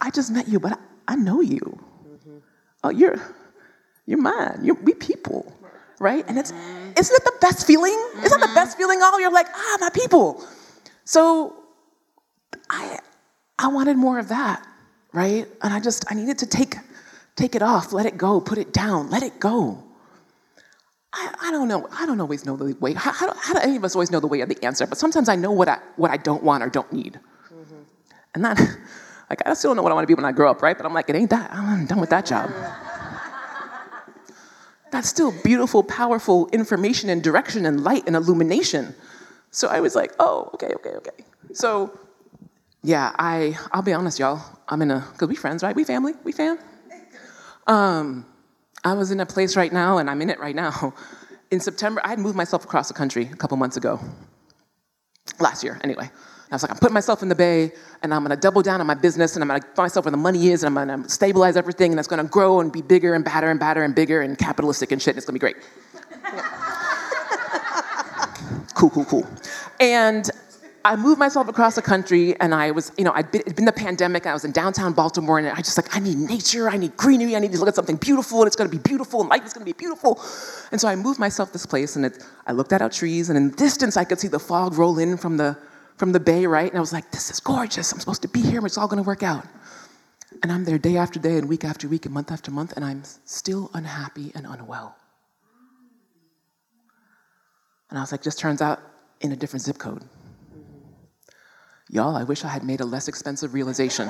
I 0.00 0.10
just 0.10 0.30
met 0.30 0.46
you, 0.46 0.60
but 0.60 0.72
I, 0.72 0.76
I 1.08 1.16
know 1.16 1.40
you. 1.40 1.60
Mm-hmm. 1.60 2.38
Oh, 2.84 2.90
you're, 2.90 3.16
you're 4.04 4.20
mine. 4.20 4.60
You're, 4.62 4.76
we 4.76 4.92
people, 4.92 5.50
right? 5.98 6.24
And 6.28 6.38
it's, 6.38 6.52
mm-hmm. 6.52 6.92
isn't 6.98 7.16
it 7.16 7.24
the 7.24 7.38
best 7.40 7.66
feeling? 7.66 7.98
Isn't 8.16 8.22
that 8.22 8.40
the 8.40 8.46
mm-hmm. 8.46 8.54
best 8.54 8.76
feeling? 8.76 9.00
All 9.02 9.18
you're 9.18 9.32
like, 9.32 9.48
ah, 9.54 9.76
my 9.80 9.88
people. 9.90 10.44
So 11.04 11.56
I, 12.68 12.98
I 13.58 13.68
wanted 13.68 13.96
more 13.96 14.18
of 14.18 14.28
that, 14.28 14.66
right? 15.12 15.46
And 15.62 15.72
I 15.72 15.80
just, 15.80 16.04
I 16.10 16.14
needed 16.14 16.38
to 16.38 16.46
take, 16.46 16.76
take 17.36 17.54
it 17.54 17.62
off, 17.62 17.92
let 17.92 18.06
it 18.06 18.16
go, 18.16 18.40
put 18.40 18.58
it 18.58 18.72
down, 18.72 19.10
let 19.10 19.22
it 19.22 19.40
go. 19.40 19.82
I, 21.12 21.34
I 21.42 21.50
don't 21.52 21.68
know. 21.68 21.88
I 21.92 22.06
don't 22.06 22.20
always 22.20 22.44
know 22.44 22.56
the 22.56 22.76
way. 22.80 22.92
How, 22.92 23.12
how, 23.12 23.32
do, 23.32 23.38
how 23.40 23.54
do 23.54 23.60
any 23.60 23.76
of 23.76 23.84
us 23.84 23.94
always 23.94 24.10
know 24.10 24.20
the 24.20 24.26
way 24.26 24.40
of 24.40 24.48
the 24.48 24.62
answer? 24.64 24.86
But 24.86 24.98
sometimes 24.98 25.28
I 25.28 25.36
know 25.36 25.52
what 25.52 25.68
I, 25.68 25.78
what 25.96 26.10
I 26.10 26.16
don't 26.16 26.42
want 26.42 26.64
or 26.64 26.68
don't 26.68 26.92
need. 26.92 27.20
Mm-hmm. 27.52 27.74
And 28.34 28.44
that, 28.44 28.58
like, 29.30 29.46
I 29.46 29.54
still 29.54 29.70
don't 29.70 29.76
know 29.76 29.82
what 29.82 29.92
I 29.92 29.94
want 29.94 30.04
to 30.04 30.08
be 30.08 30.14
when 30.14 30.24
I 30.24 30.32
grow 30.32 30.50
up, 30.50 30.60
right? 30.60 30.76
But 30.76 30.86
I'm 30.86 30.94
like, 30.94 31.08
it 31.08 31.14
ain't 31.14 31.30
that. 31.30 31.52
I'm 31.52 31.86
done 31.86 32.00
with 32.00 32.10
that 32.10 32.26
job. 32.26 32.50
That's 34.90 35.08
still 35.08 35.32
beautiful, 35.42 35.82
powerful 35.82 36.48
information 36.52 37.10
and 37.10 37.22
direction 37.22 37.66
and 37.66 37.82
light 37.82 38.04
and 38.06 38.16
illumination. 38.16 38.94
So 39.50 39.68
I 39.68 39.80
was 39.80 39.94
like, 39.94 40.12
oh, 40.18 40.50
okay, 40.54 40.72
okay, 40.74 40.90
okay. 40.90 41.24
So, 41.52 41.96
yeah, 42.82 43.12
I, 43.18 43.56
I'll 43.72 43.82
be 43.82 43.92
honest, 43.92 44.18
y'all. 44.18 44.40
I'm 44.68 44.82
in 44.82 44.90
a, 44.90 45.06
because 45.12 45.28
we 45.28 45.36
friends, 45.36 45.62
right? 45.62 45.76
We 45.76 45.84
family, 45.84 46.14
we 46.24 46.32
fam. 46.32 46.58
Um, 47.66 48.26
I 48.84 48.92
was 48.92 49.10
in 49.10 49.20
a 49.20 49.26
place 49.26 49.56
right 49.56 49.72
now, 49.72 49.98
and 49.98 50.10
I'm 50.10 50.20
in 50.22 50.30
it 50.30 50.38
right 50.38 50.54
now. 50.54 50.94
In 51.50 51.60
September, 51.60 52.00
I 52.02 52.08
had 52.08 52.18
moved 52.18 52.36
myself 52.36 52.64
across 52.64 52.88
the 52.88 52.94
country 52.94 53.28
a 53.32 53.36
couple 53.36 53.56
months 53.56 53.76
ago. 53.76 54.00
Last 55.38 55.62
year, 55.62 55.78
anyway. 55.84 56.10
I 56.50 56.54
was 56.54 56.62
like, 56.62 56.72
I'm 56.72 56.78
putting 56.78 56.94
myself 56.94 57.22
in 57.22 57.28
the 57.28 57.34
Bay, 57.34 57.72
and 58.02 58.12
I'm 58.12 58.22
gonna 58.22 58.36
double 58.36 58.62
down 58.62 58.80
on 58.80 58.86
my 58.86 58.94
business, 58.94 59.36
and 59.36 59.42
I'm 59.42 59.48
gonna 59.48 59.60
find 59.60 59.84
myself 59.84 60.04
where 60.04 60.10
the 60.10 60.16
money 60.16 60.48
is, 60.48 60.64
and 60.64 60.78
I'm 60.78 60.88
gonna 60.88 61.08
stabilize 61.08 61.56
everything, 61.56 61.92
and 61.92 61.98
it's 61.98 62.08
gonna 62.08 62.24
grow 62.24 62.60
and 62.60 62.72
be 62.72 62.82
bigger 62.82 63.14
and 63.14 63.24
badder 63.24 63.50
and 63.50 63.60
badder 63.60 63.84
and 63.84 63.94
bigger 63.94 64.20
and 64.20 64.36
capitalistic 64.36 64.90
and 64.90 65.00
shit, 65.00 65.10
and 65.10 65.18
it's 65.18 65.26
gonna 65.26 65.34
be 65.34 65.40
great. 65.40 65.56
cool, 68.74 68.90
cool, 68.90 69.04
cool. 69.04 69.26
And 69.80 70.30
I 70.86 70.96
moved 70.96 71.18
myself 71.18 71.48
across 71.48 71.76
the 71.76 71.82
country, 71.82 72.38
and 72.40 72.54
I 72.54 72.70
was, 72.70 72.92
you 72.98 73.04
know, 73.04 73.12
I'd 73.14 73.30
been, 73.30 73.40
it'd 73.40 73.56
been 73.56 73.64
the 73.64 73.72
pandemic, 73.72 74.24
and 74.24 74.30
I 74.30 74.32
was 74.34 74.44
in 74.44 74.52
downtown 74.52 74.92
Baltimore, 74.92 75.38
and 75.38 75.48
I 75.48 75.56
just 75.56 75.78
like, 75.78 75.96
I 75.96 75.98
need 75.98 76.18
nature, 76.18 76.68
I 76.68 76.76
need 76.76 76.94
greenery, 76.98 77.34
I 77.36 77.38
need 77.38 77.52
to 77.52 77.58
look 77.58 77.68
at 77.68 77.74
something 77.74 77.96
beautiful, 77.96 78.40
and 78.40 78.46
it's 78.46 78.54
gonna 78.54 78.68
be 78.68 78.76
beautiful, 78.78 79.22
and 79.22 79.30
life 79.30 79.46
is 79.46 79.54
gonna 79.54 79.64
be 79.64 79.72
beautiful. 79.72 80.20
And 80.72 80.80
so 80.80 80.86
I 80.86 80.94
moved 80.94 81.18
myself 81.18 81.54
this 81.54 81.64
place, 81.64 81.96
and 81.96 82.04
it, 82.04 82.22
I 82.46 82.52
looked 82.52 82.74
at 82.74 82.82
our 82.82 82.90
trees, 82.90 83.30
and 83.30 83.38
in 83.38 83.50
the 83.50 83.56
distance, 83.56 83.96
I 83.96 84.04
could 84.04 84.20
see 84.20 84.28
the 84.28 84.38
fog 84.38 84.74
roll 84.74 84.98
in 84.98 85.16
from 85.16 85.38
the, 85.38 85.56
from 85.96 86.12
the 86.12 86.20
bay, 86.20 86.46
right? 86.46 86.68
And 86.68 86.76
I 86.76 86.80
was 86.80 86.92
like, 86.92 87.10
this 87.12 87.30
is 87.30 87.40
gorgeous, 87.40 87.90
I'm 87.90 88.00
supposed 88.00 88.20
to 88.20 88.28
be 88.28 88.42
here, 88.42 88.58
and 88.58 88.66
it's 88.66 88.76
all 88.76 88.88
gonna 88.88 89.02
work 89.02 89.22
out. 89.22 89.46
And 90.42 90.52
I'm 90.52 90.64
there 90.64 90.76
day 90.76 90.98
after 90.98 91.18
day, 91.18 91.38
and 91.38 91.48
week 91.48 91.64
after 91.64 91.88
week, 91.88 92.04
and 92.04 92.12
month 92.12 92.30
after 92.30 92.50
month, 92.50 92.74
and 92.76 92.84
I'm 92.84 93.04
still 93.24 93.70
unhappy 93.72 94.32
and 94.34 94.44
unwell. 94.44 94.96
And 97.88 97.98
I 97.98 98.02
was 98.02 98.12
like, 98.12 98.22
just 98.22 98.38
turns 98.38 98.60
out 98.60 98.80
in 99.22 99.32
a 99.32 99.36
different 99.36 99.62
zip 99.62 99.78
code. 99.78 100.02
Y'all, 101.90 102.16
I 102.16 102.24
wish 102.24 102.44
I 102.44 102.48
had 102.48 102.64
made 102.64 102.80
a 102.80 102.84
less 102.84 103.08
expensive 103.08 103.52
realization. 103.54 104.06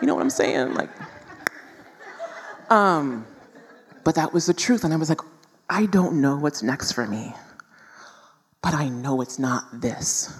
you 0.00 0.06
know 0.06 0.14
what 0.14 0.22
I'm 0.22 0.30
saying? 0.30 0.74
Like, 0.74 0.90
um, 2.70 3.26
but 4.04 4.14
that 4.16 4.32
was 4.32 4.46
the 4.46 4.54
truth. 4.54 4.84
And 4.84 4.92
I 4.92 4.96
was 4.96 5.08
like, 5.08 5.20
I 5.70 5.86
don't 5.86 6.20
know 6.20 6.36
what's 6.36 6.62
next 6.62 6.92
for 6.92 7.06
me, 7.06 7.34
but 8.60 8.74
I 8.74 8.88
know 8.88 9.20
it's 9.20 9.38
not 9.38 9.80
this. 9.80 10.36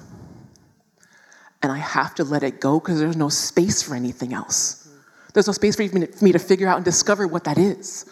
And 1.63 1.71
I 1.73 1.79
have 1.79 2.15
to 2.17 2.25
let 2.25 2.43
it 2.43 2.61
go 2.61 2.81
because 2.81 2.99
there's 2.99 3.17
no 3.17 3.29
space 3.29 3.83
for 3.83 3.95
anything 3.95 4.35
else. 4.35 4.89
There's 5.33 5.47
no 5.47 5.53
space 5.53 5.77
for 5.77 5.83
me, 5.83 5.89
to, 5.89 6.07
for 6.07 6.25
me 6.25 6.33
to 6.33 6.39
figure 6.39 6.69
out 6.69 6.77
and 6.77 6.85
discover 6.85 7.27
what 7.27 7.45
that 7.45 7.57
is. 7.57 8.05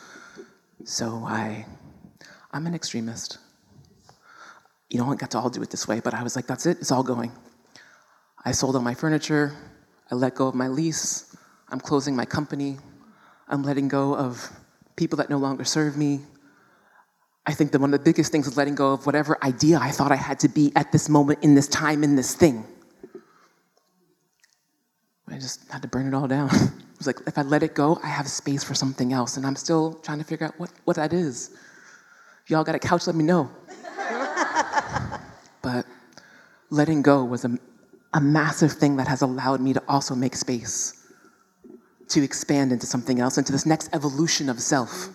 So 0.85 1.24
I, 1.26 1.66
I'm 2.53 2.66
an 2.66 2.74
extremist. 2.74 3.38
You 4.90 4.98
don't 4.98 5.18
get 5.18 5.31
to 5.31 5.38
all 5.38 5.48
do 5.48 5.62
it 5.62 5.70
this 5.70 5.87
way, 5.87 6.00
but 6.00 6.14
I 6.14 6.22
was 6.22 6.35
like, 6.35 6.46
that's 6.46 6.66
it, 6.66 6.79
it's 6.81 6.90
all 6.90 7.05
going. 7.05 7.33
I 8.44 8.53
sold 8.53 8.74
all 8.74 8.83
my 8.83 8.94
furniture, 8.94 9.55
I 10.11 10.16
let 10.16 10.35
go 10.35 10.48
of 10.48 10.55
my 10.55 10.66
lease, 10.66 11.37
I'm 11.68 11.79
closing 11.79 12.16
my 12.16 12.24
company, 12.24 12.79
I'm 13.48 13.62
letting 13.62 13.87
go 13.87 14.16
of 14.16 14.50
people 14.96 15.16
that 15.18 15.31
no 15.31 15.38
longer 15.38 15.64
serve 15.64 15.96
me. 15.96 16.20
I 17.46 17.55
think 17.55 17.70
that 17.72 17.81
one 17.81 17.94
of 17.94 18.00
the 18.00 18.05
biggest 18.05 18.33
things 18.33 18.46
is 18.46 18.57
letting 18.57 18.74
go 18.74 18.92
of 18.92 19.07
whatever 19.07 19.38
idea 19.44 19.79
I 19.81 19.90
thought 19.90 20.12
I 20.12 20.16
had 20.16 20.40
to 20.40 20.48
be 20.48 20.72
at 20.74 20.90
this 20.92 21.09
moment, 21.09 21.38
in 21.42 21.55
this 21.55 21.68
time, 21.68 22.03
in 22.03 22.16
this 22.16 22.35
thing. 22.35 22.64
I 25.29 25.38
just 25.38 25.70
had 25.70 25.83
to 25.83 25.88
burn 25.88 26.09
it 26.09 26.14
all 26.14 26.26
down. 26.26 26.48
it 26.53 26.98
was 26.98 27.07
like, 27.07 27.20
if 27.26 27.38
I 27.38 27.42
let 27.42 27.62
it 27.62 27.74
go, 27.74 27.98
I 28.03 28.09
have 28.09 28.26
space 28.29 28.64
for 28.64 28.74
something 28.74 29.12
else. 29.12 29.37
And 29.37 29.46
I'm 29.46 29.57
still 29.57 29.94
trying 29.94 30.18
to 30.18 30.24
figure 30.24 30.46
out 30.48 30.59
what, 30.59 30.70
what 30.85 30.96
that 30.96 31.12
is. 31.12 31.50
If 32.44 32.50
y'all 32.50 32.64
got 32.64 32.74
a 32.74 32.81
couch, 32.81 33.07
let 33.07 33.14
me 33.14 33.22
know. 33.22 33.48
But 35.62 35.86
letting 36.70 37.02
go 37.02 37.24
was 37.24 37.44
a, 37.44 37.58
a 38.14 38.20
massive 38.20 38.72
thing 38.72 38.96
that 38.96 39.08
has 39.08 39.22
allowed 39.22 39.60
me 39.60 39.72
to 39.72 39.82
also 39.88 40.14
make 40.14 40.36
space 40.36 41.00
to 42.10 42.22
expand 42.22 42.72
into 42.72 42.86
something 42.86 43.20
else, 43.20 43.38
into 43.38 43.52
this 43.52 43.64
next 43.64 43.88
evolution 43.94 44.48
of 44.48 44.60
self. 44.60 45.10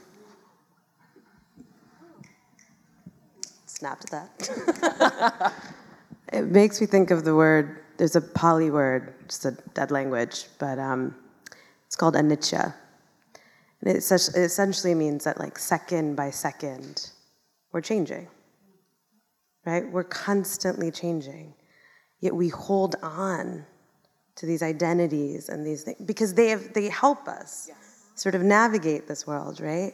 Snapped 3.66 4.14
at 4.14 4.30
that. 4.38 5.54
it 6.34 6.46
makes 6.46 6.80
me 6.80 6.88
think 6.88 7.12
of 7.12 7.26
the 7.26 7.36
word, 7.36 7.84
there's 7.98 8.16
a 8.16 8.22
Pali 8.22 8.72
word, 8.72 9.14
just 9.28 9.44
a 9.46 9.52
dead 9.74 9.92
language, 9.92 10.46
but 10.58 10.80
um, 10.80 11.14
it's 11.86 11.98
called 11.98 12.16
anicca. 12.16 12.74
And 13.82 13.90
it 13.90 13.98
essentially 13.98 14.96
means 14.96 15.26
that, 15.26 15.38
like, 15.38 15.60
second 15.60 16.16
by 16.16 16.30
second, 16.32 17.12
we're 17.74 17.82
changing, 17.82 18.28
right? 19.66 19.90
We're 19.92 20.04
constantly 20.04 20.92
changing. 20.92 21.54
Yet 22.20 22.36
we 22.36 22.50
hold 22.50 22.96
on 23.02 23.66
to 24.36 24.46
these 24.46 24.62
identities 24.62 25.50
and 25.50 25.66
these 25.66 25.84
things 25.84 25.98
because 26.06 26.34
they 26.34 26.50
have 26.50 26.74
they 26.74 26.90
help 26.90 27.28
us 27.28 27.66
yes. 27.68 28.06
sort 28.16 28.36
of 28.36 28.42
navigate 28.42 29.08
this 29.08 29.26
world, 29.26 29.62
right? 29.62 29.94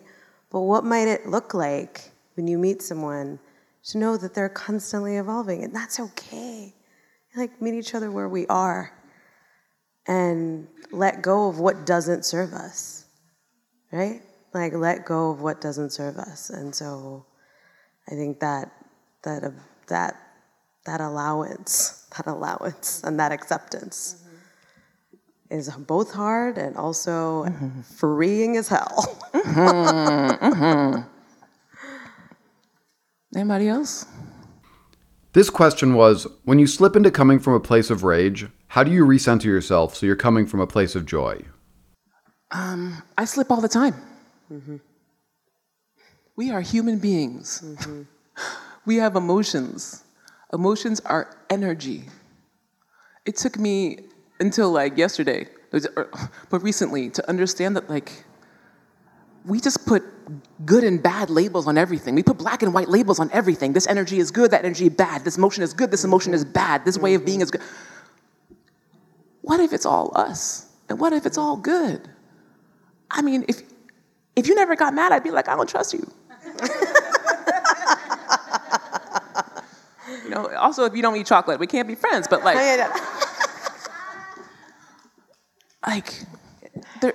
But 0.49 0.61
what 0.61 0.83
might 0.83 1.07
it 1.07 1.27
look 1.27 1.53
like 1.53 2.11
when 2.35 2.47
you 2.47 2.57
meet 2.57 2.81
someone 2.81 3.39
to 3.83 3.97
know 3.97 4.17
that 4.17 4.33
they're 4.33 4.49
constantly 4.49 5.17
evolving 5.17 5.63
and 5.63 5.75
that's 5.75 5.99
okay. 5.99 6.73
Like 7.35 7.61
meet 7.61 7.73
each 7.73 7.95
other 7.95 8.11
where 8.11 8.29
we 8.29 8.45
are 8.47 8.91
and 10.07 10.67
let 10.91 11.21
go 11.21 11.47
of 11.47 11.59
what 11.59 11.85
doesn't 11.85 12.25
serve 12.25 12.53
us. 12.53 13.05
Right? 13.91 14.21
Like 14.53 14.73
let 14.73 15.05
go 15.05 15.31
of 15.31 15.41
what 15.41 15.61
doesn't 15.61 15.91
serve 15.91 16.17
us. 16.17 16.49
And 16.49 16.75
so 16.75 17.25
I 18.07 18.11
think 18.11 18.39
that 18.41 18.71
that 19.23 19.43
uh, 19.43 19.51
that 19.87 20.15
that 20.85 21.01
allowance, 21.01 22.07
that 22.17 22.27
allowance 22.27 23.03
and 23.03 23.19
that 23.19 23.31
acceptance 23.31 24.23
is 25.49 25.69
both 25.69 26.13
hard 26.13 26.57
and 26.57 26.77
also 26.77 27.43
mm-hmm. 27.43 27.81
freeing 27.81 28.57
as 28.57 28.67
hell. 28.69 29.19
mm-hmm, 29.33 30.45
mm-hmm. 30.45 31.01
Anybody 33.35 33.67
else? 33.67 34.05
This 35.33 35.49
question 35.49 35.93
was 35.93 36.27
When 36.43 36.59
you 36.59 36.67
slip 36.67 36.95
into 36.95 37.11
coming 37.11 37.39
from 37.39 37.53
a 37.53 37.59
place 37.59 37.89
of 37.89 38.03
rage, 38.03 38.47
how 38.67 38.83
do 38.83 38.91
you 38.91 39.05
recenter 39.05 39.45
yourself 39.45 39.95
so 39.95 40.05
you're 40.05 40.15
coming 40.15 40.45
from 40.45 40.61
a 40.61 40.67
place 40.67 40.95
of 40.95 41.05
joy? 41.05 41.43
Um, 42.51 43.01
I 43.17 43.25
slip 43.25 43.51
all 43.51 43.61
the 43.61 43.69
time. 43.69 43.95
Mm-hmm. 44.51 44.77
We 46.35 46.51
are 46.51 46.61
human 46.61 46.99
beings. 46.99 47.63
We 48.85 48.97
have 48.97 49.15
emotions. 49.15 50.03
Emotions 50.53 50.99
are 51.01 51.37
energy. 51.49 52.05
It 53.25 53.37
took 53.37 53.57
me 53.57 53.99
until 54.39 54.71
like 54.71 54.97
yesterday, 54.97 55.47
er, 55.73 56.09
but 56.49 56.63
recently, 56.63 57.09
to 57.11 57.29
understand 57.29 57.75
that 57.75 57.89
like 57.89 58.25
we 59.45 59.59
just 59.59 59.85
put 59.85 60.03
good 60.65 60.83
and 60.83 61.01
bad 61.01 61.29
labels 61.29 61.67
on 61.67 61.77
everything. 61.77 62.15
We 62.15 62.23
put 62.23 62.37
black 62.37 62.63
and 62.63 62.73
white 62.73 62.89
labels 62.89 63.19
on 63.19 63.29
everything. 63.31 63.73
This 63.73 63.87
energy 63.87 64.19
is 64.19 64.31
good, 64.31 64.51
that 64.51 64.63
energy 64.65 64.89
bad. 64.89 65.23
This 65.23 65.37
emotion 65.37 65.63
is 65.63 65.73
good, 65.73 65.91
this 65.91 66.03
emotion 66.03 66.33
is 66.33 66.45
bad. 66.45 66.85
This 66.85 66.97
way 66.97 67.13
of 67.15 67.25
being 67.25 67.41
is 67.41 67.51
good. 67.51 67.61
What 69.41 69.59
if 69.59 69.73
it's 69.73 69.85
all 69.85 70.11
us? 70.15 70.67
And 70.89 70.99
what 70.99 71.13
if 71.13 71.25
it's 71.25 71.37
all 71.37 71.57
good? 71.57 72.07
I 73.09 73.21
mean, 73.21 73.45
if 73.47 73.61
if 74.35 74.47
you 74.47 74.55
never 74.55 74.75
got 74.75 74.93
mad, 74.93 75.11
I'd 75.11 75.23
be 75.23 75.31
like, 75.31 75.47
I 75.47 75.55
don't 75.55 75.67
trust 75.67 75.93
you. 75.93 76.11
you 80.31 80.37
know, 80.37 80.55
also 80.55 80.85
if 80.85 80.95
you 80.95 81.01
don't 81.01 81.17
eat 81.17 81.25
chocolate, 81.25 81.59
we 81.59 81.67
can't 81.67 81.87
be 81.87 81.95
friends, 81.95 82.27
but 82.27 82.43
like 82.43 82.55
like 85.85 86.23
there, 87.01 87.13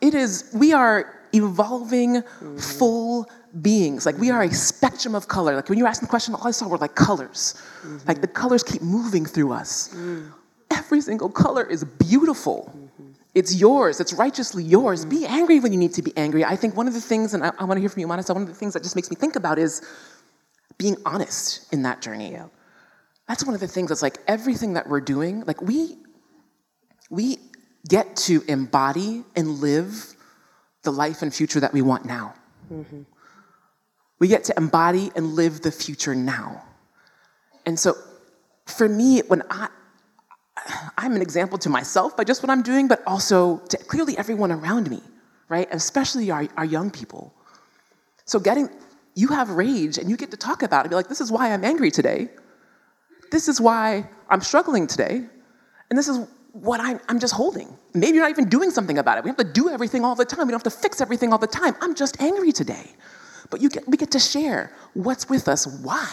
it 0.00 0.14
is 0.14 0.50
we 0.54 0.72
are 0.72 1.18
evolving 1.32 2.22
mm-hmm. 2.22 2.56
full 2.58 3.28
beings 3.60 4.06
like 4.06 4.16
we 4.18 4.30
are 4.30 4.42
a 4.42 4.50
spectrum 4.50 5.14
of 5.14 5.28
color 5.28 5.54
like 5.56 5.68
when 5.68 5.78
you 5.78 5.86
ask 5.86 6.00
the 6.00 6.06
question 6.06 6.34
all 6.34 6.46
i 6.46 6.50
saw 6.50 6.66
were 6.66 6.78
like 6.78 6.94
colors 6.94 7.54
mm-hmm. 7.82 7.98
like 8.08 8.22
the 8.22 8.26
colors 8.26 8.62
keep 8.62 8.80
moving 8.80 9.26
through 9.26 9.52
us 9.52 9.90
mm. 9.94 10.30
every 10.70 11.02
single 11.02 11.28
color 11.28 11.62
is 11.64 11.84
beautiful 11.84 12.72
mm-hmm. 12.74 13.10
it's 13.34 13.54
yours 13.54 14.00
it's 14.00 14.14
righteously 14.14 14.62
yours 14.64 15.04
be 15.04 15.26
angry 15.26 15.60
when 15.60 15.70
you 15.70 15.78
need 15.78 15.92
to 15.92 16.00
be 16.00 16.16
angry 16.16 16.44
i 16.46 16.56
think 16.56 16.74
one 16.76 16.88
of 16.88 16.94
the 16.94 17.00
things 17.00 17.34
and 17.34 17.44
i, 17.44 17.52
I 17.58 17.64
want 17.64 17.76
to 17.76 17.80
hear 17.80 17.90
from 17.90 18.00
you 18.00 18.06
Manasa, 18.06 18.32
one 18.32 18.42
of 18.42 18.48
the 18.48 18.54
things 18.54 18.72
that 18.72 18.82
just 18.82 18.96
makes 18.96 19.10
me 19.10 19.16
think 19.16 19.36
about 19.36 19.58
is 19.58 19.82
being 20.82 20.96
honest 21.12 21.72
in 21.72 21.80
that 21.82 22.02
journey 22.06 22.32
yeah. 22.32 22.46
that's 23.28 23.44
one 23.48 23.54
of 23.54 23.62
the 23.66 23.72
things 23.74 23.88
that's 23.90 24.04
like 24.08 24.18
everything 24.36 24.70
that 24.76 24.84
we're 24.90 25.06
doing 25.14 25.34
like 25.50 25.60
we 25.70 25.78
we 27.10 27.38
get 27.88 28.16
to 28.16 28.42
embody 28.48 29.24
and 29.36 29.46
live 29.60 30.14
the 30.82 30.90
life 30.90 31.22
and 31.22 31.32
future 31.32 31.60
that 31.60 31.72
we 31.72 31.82
want 31.82 32.04
now. 32.04 32.34
Mm-hmm. 32.72 33.02
We 34.18 34.28
get 34.28 34.44
to 34.44 34.54
embody 34.56 35.10
and 35.16 35.34
live 35.34 35.62
the 35.62 35.72
future 35.72 36.14
now. 36.14 36.62
And 37.66 37.78
so 37.78 37.94
for 38.66 38.88
me, 38.88 39.20
when 39.28 39.42
I, 39.50 39.68
I'm 40.96 41.14
an 41.14 41.22
example 41.22 41.58
to 41.58 41.68
myself 41.68 42.16
by 42.16 42.24
just 42.24 42.42
what 42.42 42.50
I'm 42.50 42.62
doing, 42.62 42.88
but 42.88 43.02
also 43.06 43.58
to 43.68 43.76
clearly 43.76 44.16
everyone 44.16 44.52
around 44.52 44.90
me, 44.90 45.02
right? 45.48 45.68
Especially 45.72 46.30
our, 46.30 46.46
our 46.56 46.64
young 46.64 46.90
people. 46.90 47.34
So 48.24 48.38
getting, 48.38 48.70
you 49.14 49.28
have 49.28 49.50
rage 49.50 49.98
and 49.98 50.08
you 50.08 50.16
get 50.16 50.30
to 50.30 50.36
talk 50.36 50.62
about 50.62 50.86
it. 50.86 50.88
Be 50.88 50.94
like, 50.94 51.08
this 51.08 51.20
is 51.20 51.30
why 51.30 51.52
I'm 51.52 51.64
angry 51.64 51.90
today. 51.90 52.28
This 53.30 53.48
is 53.48 53.60
why 53.60 54.08
I'm 54.28 54.40
struggling 54.40 54.86
today. 54.86 55.24
And 55.90 55.98
this 55.98 56.08
is 56.08 56.26
what 56.52 56.80
I'm, 56.80 57.00
I'm 57.08 57.18
just 57.18 57.34
holding. 57.34 57.76
Maybe 57.94 58.16
you're 58.16 58.24
not 58.24 58.30
even 58.30 58.48
doing 58.48 58.70
something 58.70 58.98
about 58.98 59.18
it. 59.18 59.24
We 59.24 59.28
have 59.28 59.36
to 59.38 59.44
do 59.44 59.68
everything 59.68 60.04
all 60.04 60.14
the 60.14 60.24
time. 60.24 60.46
We 60.46 60.52
don't 60.52 60.64
have 60.64 60.72
to 60.72 60.78
fix 60.78 61.00
everything 61.00 61.32
all 61.32 61.38
the 61.38 61.46
time. 61.46 61.74
I'm 61.80 61.94
just 61.94 62.20
angry 62.20 62.52
today. 62.52 62.92
But 63.50 63.60
you 63.60 63.68
get, 63.68 63.86
we 63.86 63.96
get 63.96 64.10
to 64.12 64.18
share 64.18 64.72
what's 64.94 65.28
with 65.28 65.48
us, 65.48 65.66
why. 65.66 66.10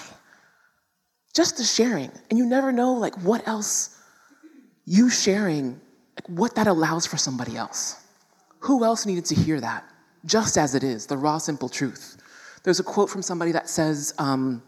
Just 1.33 1.57
the 1.57 1.63
sharing. 1.63 2.11
And 2.29 2.37
you 2.37 2.45
never 2.45 2.71
know 2.71 2.93
like 2.93 3.15
what 3.21 3.47
else 3.47 3.97
you 4.85 5.09
sharing, 5.09 5.79
like, 6.15 6.27
what 6.27 6.55
that 6.55 6.67
allows 6.67 7.05
for 7.05 7.17
somebody 7.17 7.55
else. 7.55 8.03
Who 8.59 8.83
else 8.83 9.05
needed 9.05 9.25
to 9.25 9.35
hear 9.35 9.61
that? 9.61 9.85
Just 10.25 10.57
as 10.57 10.75
it 10.75 10.83
is, 10.83 11.05
the 11.05 11.17
raw, 11.17 11.37
simple 11.37 11.69
truth. 11.69 12.17
There's 12.63 12.79
a 12.79 12.83
quote 12.83 13.09
from 13.09 13.21
somebody 13.21 13.51
that 13.53 13.69
says, 13.69 14.13
um, 14.17 14.61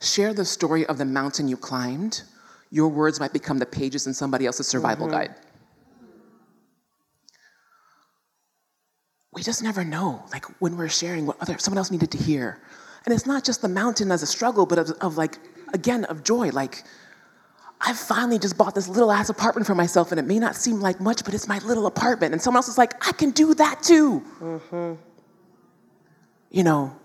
share 0.00 0.34
the 0.34 0.44
story 0.44 0.86
of 0.86 0.98
the 0.98 1.04
mountain 1.04 1.48
you 1.48 1.56
climbed 1.56 2.22
your 2.70 2.88
words 2.88 3.18
might 3.20 3.32
become 3.32 3.58
the 3.58 3.66
pages 3.66 4.06
in 4.06 4.14
somebody 4.14 4.46
else's 4.46 4.68
survival 4.68 5.06
mm-hmm. 5.06 5.16
guide. 5.16 5.34
We 9.32 9.42
just 9.42 9.62
never 9.62 9.84
know, 9.84 10.24
like 10.32 10.44
when 10.60 10.76
we're 10.76 10.88
sharing 10.88 11.26
what 11.26 11.36
other 11.40 11.56
someone 11.58 11.78
else 11.78 11.90
needed 11.90 12.10
to 12.12 12.18
hear. 12.18 12.60
And 13.04 13.14
it's 13.14 13.26
not 13.26 13.44
just 13.44 13.62
the 13.62 13.68
mountain 13.68 14.10
as 14.10 14.22
a 14.22 14.26
struggle, 14.26 14.66
but 14.66 14.78
of, 14.78 14.90
of 15.00 15.16
like, 15.16 15.38
again, 15.72 16.04
of 16.06 16.24
joy. 16.24 16.50
Like, 16.50 16.82
I 17.80 17.92
finally 17.92 18.38
just 18.38 18.58
bought 18.58 18.74
this 18.74 18.88
little 18.88 19.12
ass 19.12 19.28
apartment 19.28 19.66
for 19.66 19.74
myself, 19.74 20.10
and 20.10 20.18
it 20.18 20.26
may 20.26 20.38
not 20.38 20.56
seem 20.56 20.80
like 20.80 21.00
much, 21.00 21.24
but 21.24 21.34
it's 21.34 21.46
my 21.46 21.58
little 21.58 21.86
apartment. 21.86 22.32
And 22.32 22.42
someone 22.42 22.58
else 22.58 22.68
is 22.68 22.76
like, 22.76 23.06
I 23.06 23.12
can 23.12 23.30
do 23.30 23.54
that 23.54 23.82
too. 23.82 24.20
Mm-hmm. 24.40 24.94
You 26.50 26.64
know, 26.64 26.96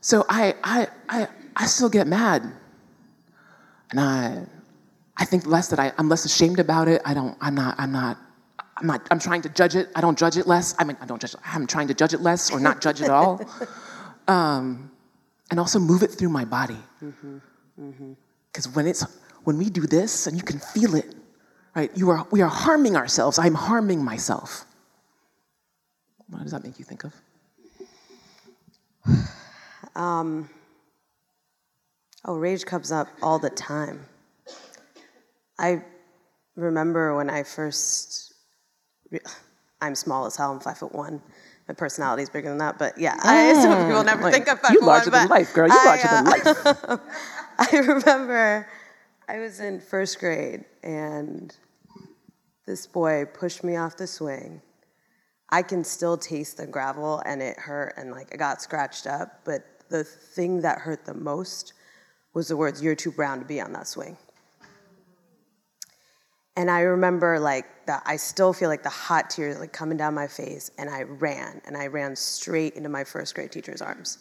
so 0.00 0.24
I, 0.28 0.54
I, 0.64 0.88
I, 1.08 1.28
I 1.56 1.66
still 1.66 1.88
get 1.88 2.06
mad. 2.06 2.42
And 3.90 4.00
I, 4.00 4.46
I 5.16 5.24
think 5.24 5.46
less 5.46 5.68
that 5.68 5.78
I, 5.78 5.92
I'm 5.98 6.08
less 6.08 6.24
ashamed 6.24 6.58
about 6.60 6.88
it. 6.88 7.02
I 7.04 7.14
don't, 7.14 7.36
I'm 7.40 7.54
not, 7.54 7.74
I'm 7.78 7.92
not, 7.92 8.18
I'm 8.76 8.86
not, 8.86 9.06
I'm 9.10 9.18
trying 9.18 9.42
to 9.42 9.48
judge 9.48 9.74
it. 9.76 9.88
I 9.94 10.00
don't 10.00 10.18
judge 10.18 10.36
it 10.36 10.46
less. 10.46 10.74
I 10.78 10.84
mean, 10.84 10.96
I 11.00 11.06
don't 11.06 11.20
judge 11.20 11.34
it. 11.34 11.40
I'm 11.44 11.66
trying 11.66 11.88
to 11.88 11.94
judge 11.94 12.14
it 12.14 12.20
less 12.20 12.50
or 12.50 12.60
not 12.60 12.80
judge 12.80 13.00
it 13.00 13.04
at 13.04 13.10
all. 13.10 13.40
Um, 14.28 14.90
and 15.52 15.60
also 15.60 15.78
move 15.78 16.02
it 16.02 16.10
through 16.10 16.30
my 16.30 16.44
body. 16.44 16.78
Because 18.52 18.68
when 18.74 18.88
it's, 18.88 19.06
when 19.44 19.56
we 19.56 19.70
do 19.70 19.82
this 19.82 20.26
and 20.26 20.36
you 20.36 20.42
can 20.42 20.58
feel 20.58 20.96
it, 20.96 21.14
right? 21.76 21.96
You 21.96 22.10
are, 22.10 22.26
we 22.32 22.42
are 22.42 22.48
harming 22.48 22.96
ourselves. 22.96 23.38
I'm 23.38 23.54
harming 23.54 24.04
myself. 24.04 24.64
What 26.28 26.42
does 26.42 26.50
that 26.50 26.64
make 26.64 26.80
you 26.80 26.84
think 26.84 27.04
of? 27.04 27.14
Oh, 32.24 32.34
rage 32.36 32.64
comes 32.66 32.90
up 32.90 33.08
all 33.22 33.38
the 33.38 33.50
time. 33.50 34.06
I 35.58 35.82
remember 36.56 37.14
when 37.16 37.30
I 37.30 37.42
first. 37.44 38.34
Re- 39.10 39.20
I'm 39.80 39.94
small 39.94 40.26
as 40.26 40.36
hell. 40.36 40.52
I'm 40.52 40.60
five 40.60 40.78
foot 40.78 40.92
one. 40.94 41.22
My 41.68 41.74
personality 41.74 42.22
is 42.22 42.30
bigger 42.30 42.48
than 42.48 42.58
that, 42.58 42.78
but 42.78 42.96
yeah, 42.98 43.16
I, 43.22 43.52
some 43.54 43.86
people 43.86 44.04
never 44.04 44.22
Like, 44.22 44.32
think 44.34 44.48
I'm 44.48 44.56
five 44.58 44.72
you 44.72 44.80
foot 44.80 44.86
larger 44.86 45.10
one. 45.10 45.20
than 45.20 45.28
life, 45.28 45.52
girl. 45.52 45.68
You 45.68 45.74
I, 45.78 45.84
larger 45.84 46.08
than 46.08 46.26
uh, 46.26 46.30
life. 46.30 47.00
I 47.58 47.76
remember 47.78 48.68
I 49.28 49.38
was 49.38 49.60
in 49.60 49.80
first 49.80 50.18
grade 50.20 50.64
and 50.82 51.54
this 52.66 52.86
boy 52.86 53.24
pushed 53.32 53.62
me 53.64 53.76
off 53.76 53.96
the 53.96 54.06
swing. 54.06 54.62
I 55.48 55.62
can 55.62 55.84
still 55.84 56.16
taste 56.16 56.56
the 56.56 56.66
gravel 56.66 57.22
and 57.24 57.40
it 57.40 57.58
hurt 57.58 57.94
and 57.96 58.10
like 58.10 58.32
I 58.32 58.36
got 58.36 58.60
scratched 58.60 59.06
up, 59.06 59.40
but 59.44 59.64
the 59.88 60.02
thing 60.02 60.62
that 60.62 60.78
hurt 60.78 61.04
the 61.04 61.14
most 61.14 61.72
was 62.34 62.48
the 62.48 62.56
words, 62.56 62.82
You're 62.82 62.96
too 62.96 63.12
brown 63.12 63.38
to 63.38 63.44
be 63.44 63.60
on 63.60 63.72
that 63.72 63.86
swing. 63.86 64.16
And 66.56 66.70
I 66.70 66.80
remember 66.80 67.38
like 67.38 67.66
that 67.86 68.02
I 68.06 68.16
still 68.16 68.52
feel 68.52 68.68
like 68.68 68.82
the 68.82 68.88
hot 68.88 69.30
tears 69.30 69.58
like 69.60 69.72
coming 69.72 69.98
down 69.98 70.14
my 70.14 70.26
face 70.26 70.70
and 70.78 70.88
I 70.88 71.02
ran 71.02 71.60
and 71.66 71.76
I 71.76 71.86
ran 71.86 72.16
straight 72.16 72.74
into 72.74 72.88
my 72.88 73.04
first 73.04 73.34
grade 73.34 73.52
teacher's 73.52 73.82
arms, 73.82 74.18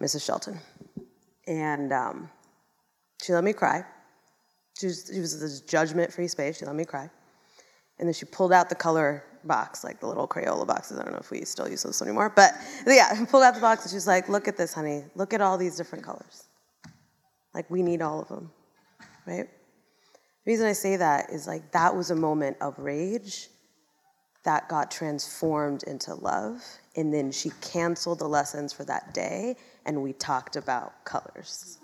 Mrs. 0.00 0.24
Shelton. 0.24 0.60
And 1.46 1.92
um, 1.92 2.30
she 3.20 3.32
let 3.32 3.44
me 3.44 3.52
cry. 3.52 3.84
She 4.78 4.86
was, 4.86 5.10
she 5.12 5.20
was 5.20 5.40
this 5.40 5.60
judgment-free 5.60 6.28
space. 6.28 6.58
She 6.58 6.64
let 6.64 6.76
me 6.76 6.84
cry. 6.84 7.10
And 7.98 8.08
then 8.08 8.14
she 8.14 8.24
pulled 8.24 8.52
out 8.52 8.68
the 8.68 8.76
color 8.76 9.24
box, 9.46 9.84
like 9.84 10.00
the 10.00 10.06
little 10.06 10.28
Crayola 10.28 10.66
boxes. 10.66 10.98
I 10.98 11.02
don't 11.02 11.12
know 11.12 11.18
if 11.18 11.30
we 11.30 11.44
still 11.44 11.68
use 11.68 11.82
those 11.82 12.00
anymore. 12.02 12.32
But 12.34 12.54
yeah, 12.86 13.24
pulled 13.30 13.42
out 13.42 13.54
the 13.54 13.60
box 13.60 13.84
and 13.84 13.92
she's 13.92 14.06
like, 14.06 14.28
look 14.28 14.48
at 14.48 14.56
this, 14.56 14.72
honey. 14.72 15.04
Look 15.14 15.34
at 15.34 15.40
all 15.40 15.58
these 15.58 15.76
different 15.76 16.04
colors. 16.04 16.44
Like, 17.54 17.68
we 17.70 17.82
need 17.82 18.00
all 18.00 18.20
of 18.20 18.28
them, 18.28 18.50
right? 19.26 19.48
The 20.44 20.50
reason 20.50 20.66
I 20.66 20.72
say 20.72 20.96
that 20.96 21.30
is 21.30 21.46
like 21.46 21.72
that 21.72 21.94
was 21.94 22.10
a 22.10 22.16
moment 22.16 22.56
of 22.60 22.78
rage 22.78 23.48
that 24.44 24.68
got 24.68 24.90
transformed 24.90 25.82
into 25.84 26.14
love. 26.14 26.62
And 26.96 27.12
then 27.12 27.30
she 27.30 27.50
canceled 27.60 28.20
the 28.20 28.28
lessons 28.28 28.72
for 28.72 28.84
that 28.84 29.12
day 29.12 29.56
and 29.84 30.02
we 30.02 30.12
talked 30.14 30.56
about 30.56 31.04
colors. 31.04 31.78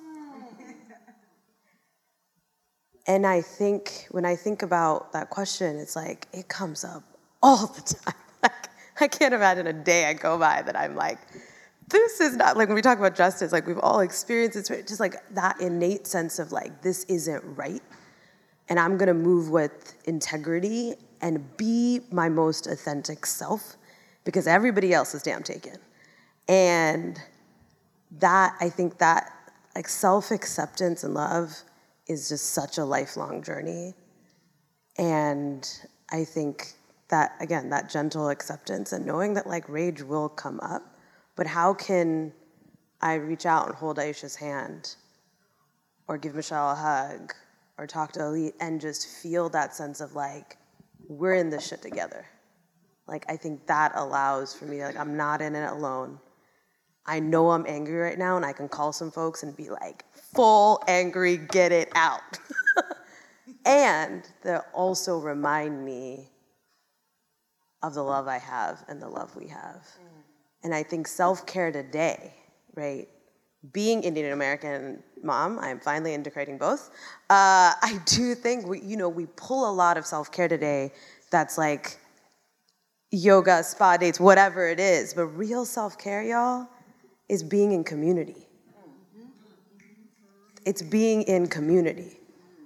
And 3.07 3.25
I 3.27 3.40
think 3.40 4.07
when 4.11 4.25
I 4.25 4.35
think 4.35 4.62
about 4.62 5.12
that 5.12 5.31
question, 5.31 5.79
it's 5.79 5.95
like 5.95 6.27
it 6.33 6.49
comes 6.49 6.85
up 6.85 7.05
all 7.42 7.66
the 7.66 7.83
time. 7.83 8.14
Like 8.42 8.68
I 9.01 9.09
can't 9.09 9.35
imagine 9.35 9.66
a 9.66 9.72
day 9.72 10.07
I 10.07 10.14
go 10.14 10.38
by 10.38 10.62
that 10.62 10.77
I'm 10.77 10.94
like, 10.94 11.18
this 11.88 12.20
is 12.20 12.37
not 12.37 12.57
like 12.57 12.68
when 12.68 12.75
we 12.75 12.83
talk 12.83 12.99
about 12.99 13.14
justice, 13.14 13.53
like 13.53 13.66
we've 13.66 13.79
all 13.79 14.01
experienced 14.01 14.70
it, 14.70 14.87
just 14.87 15.01
like 15.01 15.16
that 15.35 15.61
innate 15.61 16.07
sense 16.07 16.38
of 16.38 16.53
like 16.53 16.83
this 16.83 17.05
isn't 17.05 17.42
right. 17.57 17.83
And 18.68 18.79
I'm 18.79 18.96
gonna 18.96 19.14
move 19.14 19.51
with 19.51 19.94
integrity 20.05 20.94
and 21.20 21.57
be 21.57 22.01
my 22.11 22.29
most 22.29 22.66
authentic 22.66 23.27
self 23.27 23.77
because 24.25 24.46
everybody 24.46 24.92
else 24.92 25.14
is 25.14 25.22
damn 25.22 25.42
taken. 25.42 25.77
And 26.49 27.20
that 28.18 28.57
I 28.61 28.68
think 28.68 28.99
that 28.99 29.33
like 29.75 29.88
self-acceptance 29.88 31.05
and 31.05 31.14
love 31.14 31.55
is 32.07 32.29
just 32.29 32.51
such 32.51 32.79
a 32.79 32.85
lifelong 32.85 33.42
journey. 33.42 33.94
And 34.99 35.68
I 36.11 36.25
think 36.25 36.72
that 37.09 37.33
again, 37.40 37.71
that 37.71 37.90
gentle 37.90 38.29
acceptance 38.29 38.92
and 38.92 39.07
knowing 39.07 39.35
that 39.35 39.47
like 39.47 39.69
rage 39.69 40.03
will 40.03 40.29
come 40.29 40.61
up, 40.61 40.83
but 41.37 41.47
how 41.47 41.75
can 41.75 42.33
I 43.01 43.14
reach 43.14 43.47
out 43.47 43.66
and 43.66 43.75
hold 43.75 43.99
Aisha's 43.99 44.37
hand 44.37 44.97
or 46.09 46.19
give 46.19 46.35
Michelle 46.35 46.73
a 46.73 46.75
hug 46.75 47.33
or 47.79 47.87
talk 47.87 48.12
to 48.12 48.25
Elite 48.25 48.55
and 48.61 48.81
just 48.81 49.07
feel 49.07 49.49
that 49.51 49.75
sense 49.75 50.01
of 50.01 50.14
like, 50.14 50.57
we're 51.09 51.35
in 51.35 51.51
this 51.51 51.69
shit 51.69 51.83
together. 51.83 52.27
Like 53.07 53.25
I 53.29 53.37
think 53.37 53.66
that 53.66 53.92
allows 53.95 54.55
for 54.55 54.64
me, 54.64 54.83
like 54.83 54.97
I'm 54.97 55.16
not 55.16 55.40
in 55.40 55.55
it 55.55 55.71
alone. 55.71 56.19
I 57.09 57.21
know 57.21 57.51
I'm 57.51 57.64
angry 57.69 57.99
right 57.99 58.19
now 58.19 58.37
and 58.37 58.45
I 58.45 58.53
can 58.53 58.69
call 58.69 58.92
some 58.92 59.12
folks 59.12 59.45
and 59.45 59.57
be 59.57 59.71
like, 59.71 60.05
full 60.35 60.83
angry, 60.88 61.37
get 61.37 61.71
it 61.71 61.90
out. 61.95 62.38
and 63.64 64.29
they'll 64.42 64.64
also 64.73 65.19
remind 65.19 65.85
me 65.85 66.31
of 67.87 67.94
the 67.94 68.03
love 68.03 68.27
I 68.29 68.38
have 68.38 68.85
and 68.88 69.01
the 69.01 69.09
love 69.09 69.35
we 69.37 69.49
have. 69.49 69.87
And 70.62 70.75
I 70.75 70.83
think 70.83 71.07
self 71.07 71.46
care 71.46 71.70
today, 71.70 72.35
right? 72.75 73.09
Being 73.72 74.03
Indian 74.03 74.33
American 74.33 75.03
mom, 75.22 75.59
I'm 75.59 75.81
finally 75.81 76.14
integrating 76.14 76.59
both. 76.59 76.90
Uh, 77.31 77.72
I 77.83 78.01
do 78.05 78.35
think 78.35 78.66
we, 78.66 78.81
you 78.81 78.96
know, 78.96 79.09
we 79.09 79.27
pull 79.37 79.70
a 79.70 79.72
lot 79.72 79.96
of 79.96 80.07
self 80.07 80.33
care 80.33 80.49
today. 80.49 80.92
That's 81.31 81.59
like 81.59 81.99
yoga, 83.11 83.62
spa 83.62 83.96
dates, 83.96 84.20
whatever 84.20 84.68
it 84.68 84.81
is. 84.81 85.14
But 85.14 85.27
real 85.27 85.64
self 85.64 85.99
care, 85.99 86.22
y'all, 86.22 86.68
is 87.29 87.42
being 87.42 87.72
in 87.72 87.85
community. 87.85 88.46
It's 90.64 90.83
being 90.83 91.22
in 91.22 91.46
community. 91.46 92.18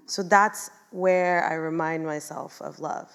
So 0.06 0.22
that's 0.22 0.70
where 0.90 1.44
I 1.44 1.54
remind 1.54 2.04
myself 2.04 2.60
of 2.62 2.80
love. 2.80 3.12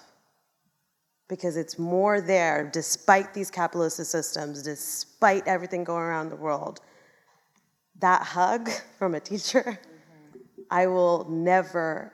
Because 1.27 1.57
it's 1.57 1.79
more 1.79 2.21
there, 2.21 2.69
despite 2.71 3.33
these 3.33 3.49
capitalist 3.49 3.97
systems, 3.97 4.61
despite 4.61 5.47
everything 5.47 5.83
going 5.83 6.03
around 6.03 6.29
the 6.29 6.35
world. 6.35 6.81
That 7.99 8.21
hug 8.21 8.69
from 8.99 9.15
a 9.15 9.19
teacher, 9.19 9.79
I 10.69 10.87
will 10.87 11.25
never, 11.29 12.13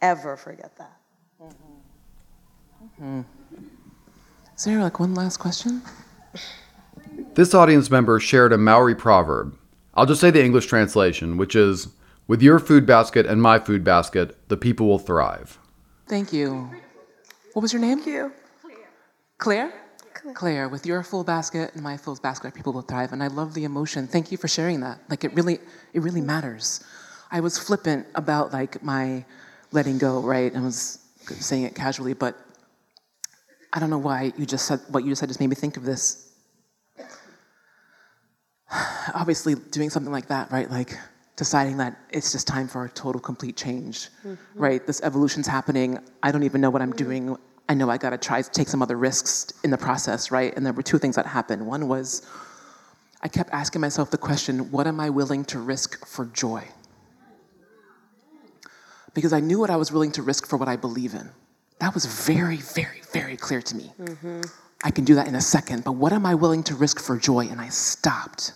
ever 0.00 0.36
forget 0.36 0.76
that. 0.78 0.98
Mm-hmm. 3.00 3.22
Is 4.56 4.64
there 4.64 4.80
like 4.80 5.00
one 5.00 5.14
last 5.14 5.38
question? 5.38 5.82
This 7.34 7.54
audience 7.54 7.90
member 7.90 8.20
shared 8.20 8.52
a 8.52 8.58
Maori 8.58 8.94
proverb. 8.94 9.56
I'll 9.94 10.06
just 10.06 10.20
say 10.20 10.30
the 10.30 10.44
English 10.44 10.66
translation, 10.66 11.36
which 11.36 11.54
is 11.56 11.88
With 12.28 12.40
your 12.40 12.58
food 12.58 12.86
basket 12.86 13.26
and 13.26 13.42
my 13.42 13.58
food 13.58 13.82
basket, 13.82 14.36
the 14.48 14.56
people 14.56 14.86
will 14.86 14.98
thrive. 14.98 15.58
Thank 16.06 16.32
you. 16.32 16.70
What 17.52 17.62
was 17.62 17.72
your 17.72 17.82
name? 17.82 17.98
Thank 17.98 18.06
you. 18.08 18.32
Claire? 19.38 19.72
Claire, 20.34 20.68
with 20.68 20.86
your 20.86 21.02
full 21.02 21.24
basket 21.24 21.74
and 21.74 21.82
my 21.82 21.96
full 21.96 22.14
basket, 22.16 22.54
people 22.54 22.72
will 22.72 22.82
thrive. 22.82 23.12
And 23.12 23.22
I 23.22 23.26
love 23.26 23.54
the 23.54 23.64
emotion. 23.64 24.06
Thank 24.06 24.30
you 24.30 24.38
for 24.38 24.46
sharing 24.48 24.80
that. 24.80 25.00
Like 25.08 25.24
it 25.24 25.34
really, 25.34 25.58
it 25.92 26.00
really 26.00 26.20
matters. 26.20 26.84
I 27.30 27.40
was 27.40 27.58
flippant 27.58 28.06
about 28.14 28.52
like 28.52 28.82
my 28.82 29.24
letting 29.72 29.98
go, 29.98 30.20
right? 30.20 30.54
I 30.54 30.60
was 30.60 30.98
saying 31.26 31.64
it 31.64 31.74
casually, 31.74 32.14
but 32.14 32.36
I 33.72 33.80
don't 33.80 33.90
know 33.90 33.98
why 33.98 34.32
you 34.36 34.46
just 34.46 34.66
said 34.66 34.80
what 34.88 35.02
you 35.02 35.10
just 35.10 35.20
said 35.20 35.28
just 35.28 35.40
made 35.40 35.48
me 35.48 35.56
think 35.56 35.76
of 35.76 35.84
this. 35.84 36.30
Obviously, 39.14 39.54
doing 39.54 39.90
something 39.90 40.12
like 40.12 40.28
that, 40.28 40.52
right? 40.52 40.70
Like 40.70 40.96
deciding 41.36 41.78
that 41.78 41.98
it's 42.10 42.32
just 42.32 42.46
time 42.46 42.68
for 42.68 42.84
a 42.84 42.88
total, 42.90 43.20
complete 43.20 43.56
change, 43.56 44.08
mm-hmm. 44.26 44.34
right? 44.54 44.86
This 44.86 45.00
evolution's 45.02 45.46
happening. 45.46 45.98
I 46.22 46.30
don't 46.30 46.42
even 46.42 46.60
know 46.60 46.70
what 46.70 46.82
I'm 46.82 46.92
doing. 46.92 47.36
I 47.68 47.74
know 47.74 47.88
I 47.88 47.96
gotta 47.96 48.18
try 48.18 48.42
to 48.42 48.50
take 48.50 48.68
some 48.68 48.82
other 48.82 48.96
risks 48.96 49.52
in 49.64 49.70
the 49.70 49.78
process, 49.78 50.30
right? 50.30 50.54
And 50.56 50.64
there 50.66 50.72
were 50.72 50.82
two 50.82 50.98
things 50.98 51.16
that 51.16 51.26
happened. 51.26 51.66
One 51.66 51.88
was 51.88 52.26
I 53.22 53.28
kept 53.28 53.50
asking 53.52 53.80
myself 53.80 54.10
the 54.10 54.18
question, 54.18 54.70
what 54.72 54.86
am 54.86 54.98
I 54.98 55.08
willing 55.10 55.44
to 55.46 55.60
risk 55.60 56.04
for 56.06 56.26
joy? 56.26 56.64
Because 59.14 59.32
I 59.32 59.40
knew 59.40 59.58
what 59.60 59.70
I 59.70 59.76
was 59.76 59.92
willing 59.92 60.10
to 60.12 60.22
risk 60.22 60.46
for 60.46 60.56
what 60.56 60.68
I 60.68 60.76
believe 60.76 61.14
in. 61.14 61.30
That 61.78 61.94
was 61.94 62.04
very, 62.04 62.56
very, 62.56 63.00
very 63.12 63.36
clear 63.36 63.62
to 63.62 63.76
me. 63.76 63.92
Mm-hmm. 64.00 64.40
I 64.84 64.90
can 64.90 65.04
do 65.04 65.14
that 65.14 65.28
in 65.28 65.36
a 65.36 65.40
second, 65.40 65.84
but 65.84 65.92
what 65.92 66.12
am 66.12 66.26
I 66.26 66.34
willing 66.34 66.64
to 66.64 66.74
risk 66.74 66.98
for 66.98 67.16
joy? 67.16 67.46
And 67.46 67.60
I 67.60 67.68
stopped. 67.68 68.52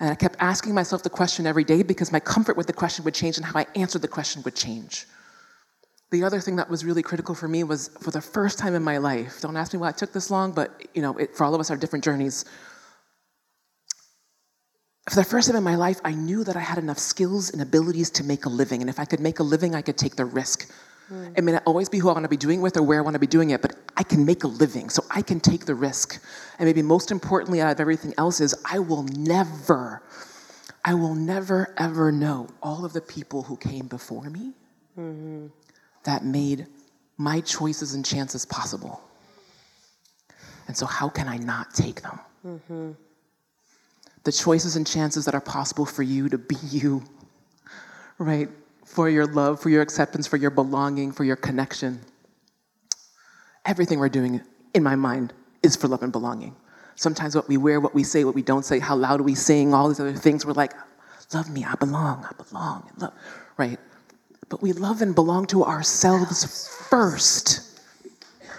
And 0.00 0.10
I 0.10 0.14
kept 0.14 0.36
asking 0.40 0.74
myself 0.74 1.02
the 1.02 1.10
question 1.10 1.46
every 1.46 1.64
day 1.64 1.82
because 1.82 2.10
my 2.10 2.20
comfort 2.20 2.56
with 2.56 2.66
the 2.66 2.72
question 2.72 3.04
would 3.04 3.14
change 3.14 3.36
and 3.36 3.46
how 3.46 3.60
I 3.60 3.66
answered 3.76 4.02
the 4.02 4.08
question 4.08 4.42
would 4.42 4.56
change. 4.56 5.06
The 6.10 6.24
other 6.24 6.40
thing 6.40 6.56
that 6.56 6.68
was 6.68 6.84
really 6.84 7.02
critical 7.02 7.34
for 7.34 7.48
me 7.48 7.64
was 7.64 7.88
for 8.00 8.10
the 8.10 8.20
first 8.20 8.58
time 8.58 8.74
in 8.74 8.82
my 8.82 8.98
life, 8.98 9.40
don't 9.40 9.56
ask 9.56 9.72
me 9.72 9.78
why 9.78 9.90
it 9.90 9.96
took 9.96 10.12
this 10.12 10.30
long, 10.30 10.52
but 10.52 10.86
you 10.94 11.02
know, 11.02 11.16
it, 11.16 11.36
for 11.36 11.44
all 11.44 11.54
of 11.54 11.60
us, 11.60 11.70
our 11.70 11.76
different 11.76 12.04
journeys. 12.04 12.44
for 15.08 15.16
the 15.16 15.24
first 15.24 15.48
time 15.48 15.56
in 15.56 15.64
my 15.64 15.74
life, 15.74 16.00
I 16.04 16.12
knew 16.12 16.44
that 16.44 16.56
I 16.56 16.60
had 16.60 16.78
enough 16.78 16.98
skills 16.98 17.50
and 17.50 17.60
abilities 17.60 18.10
to 18.10 18.24
make 18.24 18.46
a 18.46 18.48
living. 18.48 18.80
And 18.80 18.88
if 18.88 18.98
I 18.98 19.04
could 19.04 19.20
make 19.20 19.38
a 19.38 19.42
living, 19.42 19.74
I 19.74 19.82
could 19.82 19.98
take 19.98 20.16
the 20.16 20.24
risk. 20.24 20.70
It 21.10 21.44
may 21.44 21.52
not 21.52 21.62
always 21.66 21.88
be 21.88 21.98
who 21.98 22.08
I 22.08 22.12
want 22.12 22.24
to 22.24 22.30
be 22.30 22.36
doing 22.36 22.62
with 22.62 22.76
or 22.76 22.82
where 22.82 22.98
I 22.98 23.02
want 23.02 23.14
to 23.14 23.20
be 23.20 23.26
doing 23.26 23.50
it, 23.50 23.60
but 23.60 23.76
I 23.96 24.02
can 24.02 24.24
make 24.24 24.44
a 24.44 24.48
living, 24.48 24.88
so 24.88 25.04
I 25.10 25.22
can 25.22 25.38
take 25.38 25.66
the 25.66 25.74
risk. 25.74 26.22
And 26.58 26.66
maybe 26.66 26.82
most 26.82 27.10
importantly 27.10 27.60
out 27.60 27.72
of 27.72 27.80
everything 27.80 28.14
else 28.16 28.40
is 28.40 28.54
I 28.64 28.78
will 28.78 29.02
never, 29.02 30.02
I 30.84 30.94
will 30.94 31.14
never 31.14 31.74
ever 31.76 32.10
know 32.10 32.48
all 32.62 32.84
of 32.84 32.92
the 32.92 33.02
people 33.02 33.42
who 33.42 33.56
came 33.56 33.86
before 33.86 34.30
me 34.30 34.54
mm-hmm. 34.98 35.46
that 36.04 36.24
made 36.24 36.66
my 37.18 37.40
choices 37.40 37.94
and 37.94 38.04
chances 38.04 38.46
possible. 38.46 39.02
And 40.66 40.76
so, 40.76 40.86
how 40.86 41.10
can 41.10 41.28
I 41.28 41.36
not 41.36 41.74
take 41.74 42.00
them? 42.00 42.18
Mm-hmm. 42.46 42.90
The 44.24 44.32
choices 44.32 44.76
and 44.76 44.86
chances 44.86 45.26
that 45.26 45.34
are 45.34 45.40
possible 45.40 45.84
for 45.84 46.02
you 46.02 46.30
to 46.30 46.38
be 46.38 46.56
you, 46.70 47.04
right? 48.18 48.48
For 48.94 49.08
your 49.08 49.26
love, 49.26 49.60
for 49.60 49.70
your 49.70 49.82
acceptance, 49.82 50.28
for 50.28 50.36
your 50.36 50.52
belonging, 50.52 51.10
for 51.10 51.24
your 51.24 51.34
connection. 51.34 52.00
Everything 53.64 53.98
we're 53.98 54.08
doing, 54.08 54.40
in 54.72 54.84
my 54.84 54.94
mind, 54.94 55.32
is 55.64 55.74
for 55.74 55.88
love 55.88 56.04
and 56.04 56.12
belonging. 56.12 56.54
Sometimes 56.94 57.34
what 57.34 57.48
we 57.48 57.56
wear, 57.56 57.80
what 57.80 57.92
we 57.92 58.04
say, 58.04 58.22
what 58.22 58.36
we 58.36 58.42
don't 58.42 58.64
say, 58.64 58.78
how 58.78 58.94
loud 58.94 59.20
we 59.20 59.34
sing, 59.34 59.74
all 59.74 59.88
these 59.88 59.98
other 59.98 60.12
things, 60.12 60.46
we're 60.46 60.52
like, 60.52 60.74
love 61.32 61.50
me, 61.50 61.64
I 61.64 61.74
belong, 61.74 62.24
I 62.24 62.40
belong, 62.40 62.88
love, 62.98 63.12
right? 63.56 63.80
But 64.48 64.62
we 64.62 64.72
love 64.72 65.02
and 65.02 65.12
belong 65.12 65.46
to 65.46 65.64
ourselves 65.64 66.68
first. 66.88 67.80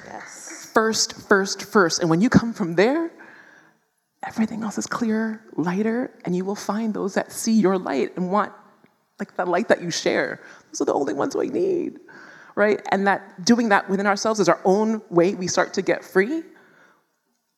Yes. 0.05 0.69
First, 0.73 1.13
first, 1.29 1.63
first. 1.63 2.01
And 2.01 2.09
when 2.09 2.19
you 2.19 2.29
come 2.29 2.51
from 2.51 2.75
there, 2.75 3.09
everything 4.27 4.63
else 4.63 4.77
is 4.77 4.85
clearer, 4.85 5.39
lighter, 5.55 6.11
and 6.25 6.35
you 6.35 6.43
will 6.43 6.55
find 6.55 6.93
those 6.93 7.13
that 7.13 7.31
see 7.31 7.53
your 7.53 7.77
light 7.77 8.17
and 8.17 8.29
want 8.29 8.51
like 9.19 9.35
the 9.35 9.45
light 9.45 9.67
that 9.69 9.81
you 9.81 9.91
share. 9.91 10.41
Those 10.71 10.81
are 10.81 10.85
the 10.85 10.93
only 10.93 11.13
ones 11.13 11.35
we 11.35 11.49
need, 11.49 11.99
right? 12.55 12.81
And 12.91 13.07
that 13.07 13.45
doing 13.45 13.69
that 13.69 13.89
within 13.89 14.07
ourselves 14.07 14.39
is 14.39 14.49
our 14.49 14.59
own 14.65 15.01
way 15.09 15.35
we 15.35 15.47
start 15.47 15.73
to 15.75 15.81
get 15.81 16.03
free, 16.03 16.43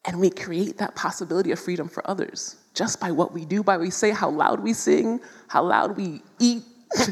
and 0.05 0.19
we 0.19 0.29
create 0.29 0.77
that 0.77 0.95
possibility 0.95 1.51
of 1.51 1.59
freedom 1.59 1.89
for 1.89 2.07
others 2.09 2.57
just 2.73 2.99
by 2.99 3.11
what 3.11 3.33
we 3.33 3.43
do, 3.43 3.63
by 3.63 3.75
what 3.75 3.81
we 3.81 3.89
say, 3.89 4.11
how 4.11 4.29
loud 4.29 4.59
we 4.59 4.71
sing, 4.71 5.19
how 5.47 5.63
loud 5.63 5.97
we 5.97 6.21
eat, 6.39 6.63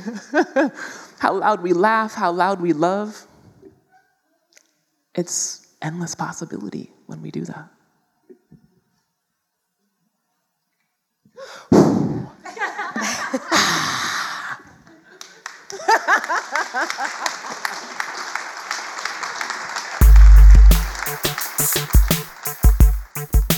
how 1.20 1.34
loud 1.34 1.62
we 1.62 1.74
laugh, 1.74 2.14
how 2.14 2.32
loud 2.32 2.62
we 2.62 2.72
love. 2.72 3.26
It's 5.16 5.68
endless 5.82 6.14
possibility 6.14 6.92
when 7.08 7.22
we 7.22 7.32
do 7.32 7.46
that. 7.46 7.70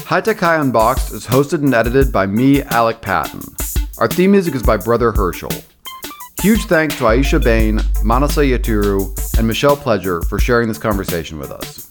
High 0.08 0.22
Tech 0.22 0.40
High 0.40 0.56
Unboxed 0.56 1.12
is 1.12 1.28
hosted 1.28 1.64
and 1.64 1.74
edited 1.74 2.14
by 2.14 2.26
me, 2.26 2.64
Alec 2.64 3.02
Patton. 3.02 3.42
Our 3.98 4.08
theme 4.08 4.32
music 4.32 4.56
is 4.56 4.64
by 4.64 4.78
Brother 4.78 5.12
Herschel. 5.12 5.52
Huge 6.42 6.64
thanks 6.66 6.96
to 6.98 7.04
Aisha 7.04 7.44
Bain, 7.44 7.82
Manasa 8.04 8.42
Yeturu, 8.42 9.38
and 9.38 9.46
Michelle 9.46 9.76
Pledger 9.76 10.24
for 10.30 10.40
sharing 10.40 10.68
this 10.68 10.78
conversation 10.78 11.40
with 11.40 11.52
us. 11.52 11.90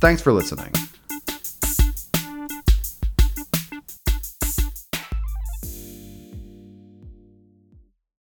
Thanks 0.00 0.22
for 0.22 0.32
listening. 0.32 0.72